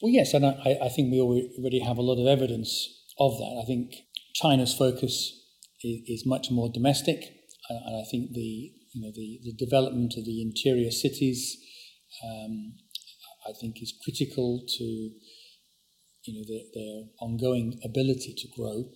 Well, 0.00 0.10
yes, 0.10 0.34
and 0.34 0.44
I, 0.44 0.78
I 0.82 0.88
think 0.88 1.12
we 1.12 1.20
already 1.20 1.78
have 1.78 1.98
a 1.98 2.02
lot 2.02 2.20
of 2.20 2.26
evidence 2.26 2.88
of 3.20 3.38
that. 3.38 3.60
I 3.62 3.66
think 3.66 3.94
China's 4.34 4.74
focus 4.74 5.38
is, 5.84 6.24
much 6.26 6.50
more 6.50 6.68
domestic, 6.72 7.22
and 7.68 7.96
I 7.96 8.04
think 8.10 8.32
the 8.32 8.72
you 8.94 9.02
know 9.02 9.12
the, 9.14 9.40
the 9.44 9.54
development 9.64 10.14
of 10.16 10.24
the 10.24 10.42
interior 10.42 10.90
cities, 10.90 11.56
um, 12.24 12.74
I 13.48 13.52
think, 13.60 13.80
is 13.80 13.94
critical 14.02 14.64
to 14.78 15.10
you 16.24 16.34
know 16.34 16.44
their, 16.48 16.64
their 16.74 17.04
ongoing 17.20 17.80
ability 17.84 18.34
to 18.36 18.48
grow. 18.56 18.90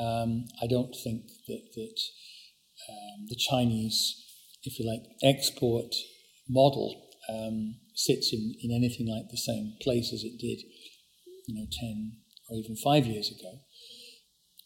Um, 0.00 0.46
I 0.62 0.66
don't 0.66 0.94
think 1.04 1.26
that 1.48 1.62
that 1.74 1.98
um, 2.88 3.26
the 3.28 3.36
Chinese, 3.36 4.24
if 4.64 4.78
you 4.78 4.88
like, 4.88 5.02
export 5.22 5.94
model 6.48 7.10
um, 7.28 7.76
sits 7.94 8.32
in, 8.32 8.54
in 8.62 8.74
anything 8.74 9.06
like 9.08 9.30
the 9.30 9.36
same 9.36 9.76
place 9.80 10.12
as 10.12 10.24
it 10.24 10.38
did, 10.38 10.60
you 11.46 11.54
know, 11.54 11.66
10 11.80 12.12
or 12.50 12.56
even 12.56 12.76
five 12.76 13.06
years 13.06 13.30
ago. 13.30 13.60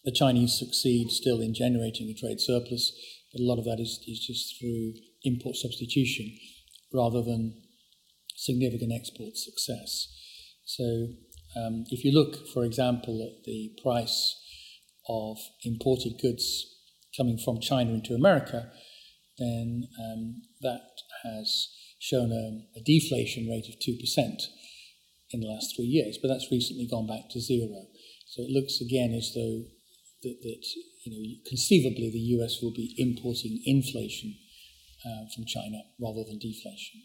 The 0.05 0.12
Chinese 0.12 0.59
succeed 0.59 1.11
still 1.11 1.40
in 1.40 1.55
generating 1.55 2.09
a 2.09 2.14
trade 2.14 2.40
surplus, 2.40 2.92
but 3.33 3.40
a 3.40 3.45
lot 3.45 3.59
of 3.59 3.64
that 3.64 3.81
is, 3.81 4.01
is 4.07 4.25
just 4.25 4.59
through 4.59 4.95
import 5.25 5.57
substitution 5.57 6.31
rather 6.95 7.23
than 7.23 7.62
significant 8.37 8.92
export 8.95 9.37
success. 9.37 10.09
So, 10.64 11.09
um, 11.57 11.85
if 11.90 12.05
you 12.05 12.12
look, 12.12 12.49
for 12.53 12.64
example, 12.64 13.23
at 13.23 13.45
the 13.45 13.73
price 13.83 14.37
of 15.09 15.38
imported 15.64 16.19
goods 16.21 16.66
coming 17.16 17.38
from 17.38 17.61
China 17.61 17.92
into 17.92 18.14
America, 18.14 18.71
then 19.38 19.88
um, 19.99 20.42
that 20.61 20.83
has 21.25 21.69
shown 21.99 22.31
a, 22.31 22.79
a, 22.79 22.83
deflation 22.85 23.49
rate 23.49 23.69
of 23.69 23.75
2% 23.81 23.97
in 25.31 25.40
the 25.40 25.47
last 25.47 25.75
three 25.75 25.87
years, 25.87 26.19
but 26.21 26.29
that's 26.29 26.51
recently 26.51 26.87
gone 26.87 27.07
back 27.07 27.29
to 27.31 27.40
zero. 27.40 27.87
So 28.27 28.42
it 28.42 28.51
looks 28.51 28.81
again 28.81 29.12
as 29.14 29.33
though 29.35 29.64
that, 30.23 30.37
that 30.42 30.66
you 31.05 31.12
know, 31.12 31.49
conceivably 31.49 32.11
the 32.11 32.37
US 32.40 32.61
will 32.62 32.73
be 32.73 32.95
importing 32.99 33.62
inflation 33.64 34.37
uh, 35.05 35.25
from 35.35 35.47
China 35.47 35.79
rather 36.01 36.25
than 36.25 36.38
deflation. 36.38 37.03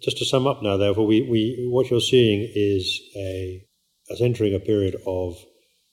Just 0.00 0.18
to 0.18 0.24
sum 0.24 0.46
up 0.46 0.62
now, 0.62 0.76
therefore, 0.76 1.06
we, 1.06 1.22
we, 1.22 1.66
what 1.70 1.90
you're 1.90 2.00
seeing 2.00 2.48
is 2.54 3.00
a, 3.16 3.64
as 4.10 4.20
entering 4.20 4.54
a 4.54 4.60
period 4.60 4.96
of 5.06 5.36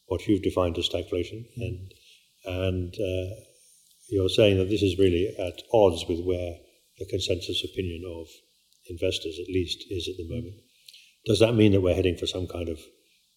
what 0.07 0.27
you've 0.27 0.43
defined 0.43 0.77
as 0.77 0.87
stagflation, 0.87 1.45
mm-hmm. 1.45 1.61
and, 1.61 1.93
and 2.45 2.93
uh, 2.93 3.35
you're 4.09 4.29
saying 4.29 4.57
that 4.57 4.69
this 4.69 4.83
is 4.83 4.99
really 4.99 5.33
at 5.39 5.61
odds 5.73 6.05
with 6.07 6.23
where 6.23 6.55
the 6.99 7.05
consensus 7.05 7.63
opinion 7.63 8.03
of 8.05 8.27
investors, 8.89 9.39
at 9.39 9.51
least, 9.51 9.83
is 9.89 10.07
at 10.07 10.17
the 10.17 10.33
moment. 10.33 10.55
Does 11.25 11.39
that 11.39 11.55
mean 11.55 11.71
that 11.71 11.81
we're 11.81 11.95
heading 11.95 12.17
for 12.17 12.27
some 12.27 12.47
kind 12.47 12.69
of 12.69 12.79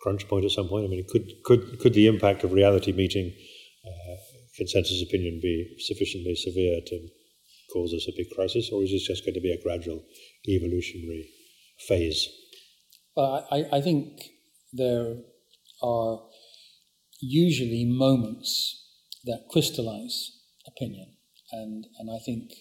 crunch 0.01 0.29
point 0.29 0.45
at 0.45 0.51
some 0.51 0.69
point? 0.69 0.85
I 0.85 0.89
mean, 0.89 1.05
could 1.09 1.33
could 1.45 1.81
could 1.81 1.95
the 1.95 2.07
impact 2.07 2.45
of 2.45 2.53
reality 2.53 2.93
meeting 2.93 3.33
uh, 3.87 4.17
consensus 4.57 5.03
opinion 5.03 5.41
be 5.43 5.75
sufficiently 5.79 6.35
severe 6.35 6.81
to 6.87 7.09
cause 7.73 7.93
us 7.95 8.09
a 8.09 8.17
big 8.17 8.31
crisis, 8.31 8.71
or 8.73 8.83
is 8.83 8.91
this 8.91 9.07
just 9.07 9.25
going 9.25 9.35
to 9.35 9.41
be 9.41 9.53
a 9.53 9.63
gradual 9.63 10.05
evolutionary 10.47 11.31
phase? 11.87 12.29
Well, 13.17 13.47
I, 13.51 13.65
I 13.73 13.81
think 13.81 14.21
there 14.73 15.17
are 15.83 16.21
usually 17.21 17.85
moments 17.85 18.85
that 19.25 19.47
crystallize 19.51 20.33
opinion, 20.67 21.17
and 21.53 21.87
and 21.99 22.11
I 22.11 22.19
think 22.25 22.53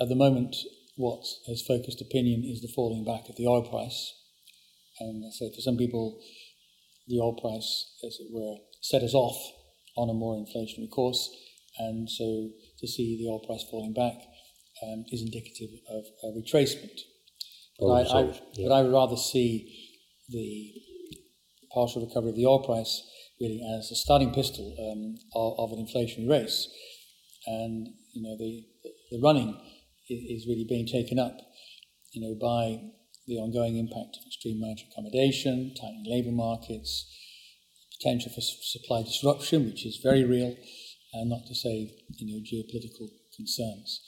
at 0.00 0.08
the 0.08 0.16
moment, 0.16 0.56
what 0.96 1.24
has 1.46 1.62
focused 1.62 2.00
opinion 2.00 2.42
is 2.44 2.62
the 2.62 2.72
falling 2.74 3.04
back 3.04 3.28
of 3.28 3.36
the 3.36 3.46
oil 3.46 3.62
price. 3.62 4.14
And 4.98 5.24
I 5.24 5.30
say 5.30 5.50
for 5.54 5.60
some 5.60 5.76
people, 5.76 6.20
the 7.06 7.20
oil 7.20 7.34
price, 7.34 7.96
as 8.06 8.18
it 8.20 8.28
were, 8.30 8.56
set 8.80 9.02
us 9.02 9.14
off 9.14 9.36
on 9.96 10.08
a 10.08 10.14
more 10.14 10.36
inflationary 10.36 10.90
course. 10.90 11.28
And 11.78 12.08
so 12.08 12.50
to 12.80 12.88
see 12.88 13.18
the 13.18 13.28
oil 13.30 13.40
price 13.46 13.64
falling 13.70 13.92
back 13.92 14.14
um, 14.82 15.04
is 15.10 15.22
indicative 15.22 15.70
of 15.90 16.04
a 16.24 16.26
retracement. 16.38 17.00
But, 17.78 17.86
oh, 17.86 17.92
I, 17.92 18.00
I, 18.00 18.40
yeah. 18.54 18.68
but 18.68 18.74
I 18.74 18.82
would 18.82 18.92
rather 18.92 19.16
see 19.16 19.90
the 20.28 20.72
partial 21.72 22.06
recovery 22.06 22.30
of 22.30 22.36
the 22.36 22.46
oil 22.46 22.64
price 22.64 23.02
really 23.40 23.60
as 23.78 23.90
a 23.90 23.96
starting 23.96 24.32
pistol 24.32 24.74
um, 24.78 25.16
of, 25.34 25.58
of, 25.58 25.78
an 25.78 25.86
inflationary 25.86 26.28
race. 26.28 26.68
And, 27.46 27.88
you 28.12 28.22
know, 28.22 28.36
the, 28.36 28.64
the 29.10 29.20
running 29.22 29.58
is 30.08 30.46
really 30.46 30.66
being 30.68 30.86
taken 30.86 31.18
up, 31.18 31.36
you 32.12 32.20
know, 32.20 32.34
by 32.34 32.82
the 33.26 33.36
ongoing 33.36 33.76
impact 33.76 34.16
of 34.18 34.26
extreme 34.26 34.60
marginal 34.60 34.92
accommodation, 34.92 35.74
tightening 35.80 36.04
labour 36.06 36.32
markets, 36.32 37.06
potential 37.98 38.32
for 38.34 38.40
supply 38.40 39.02
disruption, 39.02 39.66
which 39.66 39.86
is 39.86 40.00
very 40.02 40.24
real, 40.24 40.56
and 41.12 41.30
not 41.30 41.46
to 41.46 41.54
say, 41.54 41.90
you 42.16 42.26
know, 42.26 42.40
geopolitical 42.40 43.08
concerns. 43.34 44.00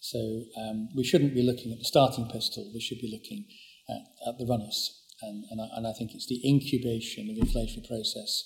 So 0.00 0.44
um, 0.58 0.88
we 0.94 1.04
shouldn't 1.04 1.34
be 1.34 1.42
looking 1.42 1.72
at 1.72 1.78
the 1.78 1.84
starting 1.84 2.28
pistol. 2.28 2.70
We 2.72 2.80
should 2.80 3.00
be 3.00 3.10
looking 3.12 3.46
at, 3.88 4.28
at 4.28 4.38
the 4.38 4.46
runners. 4.46 5.02
And, 5.22 5.44
and, 5.50 5.60
I, 5.60 5.66
and 5.76 5.86
I 5.86 5.92
think 5.92 6.12
it's 6.14 6.26
the 6.26 6.40
incubation 6.46 7.30
of 7.30 7.36
the 7.36 7.42
inflationary 7.42 7.88
process 7.88 8.44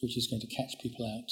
which 0.00 0.16
is 0.16 0.26
going 0.26 0.40
to 0.40 0.54
catch 0.54 0.80
people 0.82 1.04
out. 1.06 1.30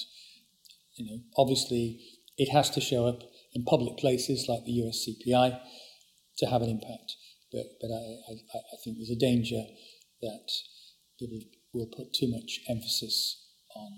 You 0.96 1.06
know, 1.10 1.18
obviously, 1.36 2.00
it 2.36 2.52
has 2.52 2.70
to 2.70 2.80
show 2.80 3.06
up 3.06 3.22
in 3.54 3.64
public 3.64 3.96
places 3.98 4.46
like 4.48 4.64
the 4.64 4.72
US 4.84 5.06
CPI 5.08 5.58
to 6.38 6.46
have 6.46 6.62
an 6.62 6.68
impact. 6.68 7.16
But, 7.50 7.64
but 7.80 7.88
I, 7.88 8.02
I, 8.30 8.58
I 8.58 8.76
think 8.84 8.98
there's 8.98 9.10
a 9.10 9.18
danger 9.18 9.62
that 10.22 10.48
people 11.18 11.40
will 11.72 11.88
put 11.96 12.12
too 12.12 12.30
much 12.30 12.60
emphasis 12.68 13.42
on 13.74 13.92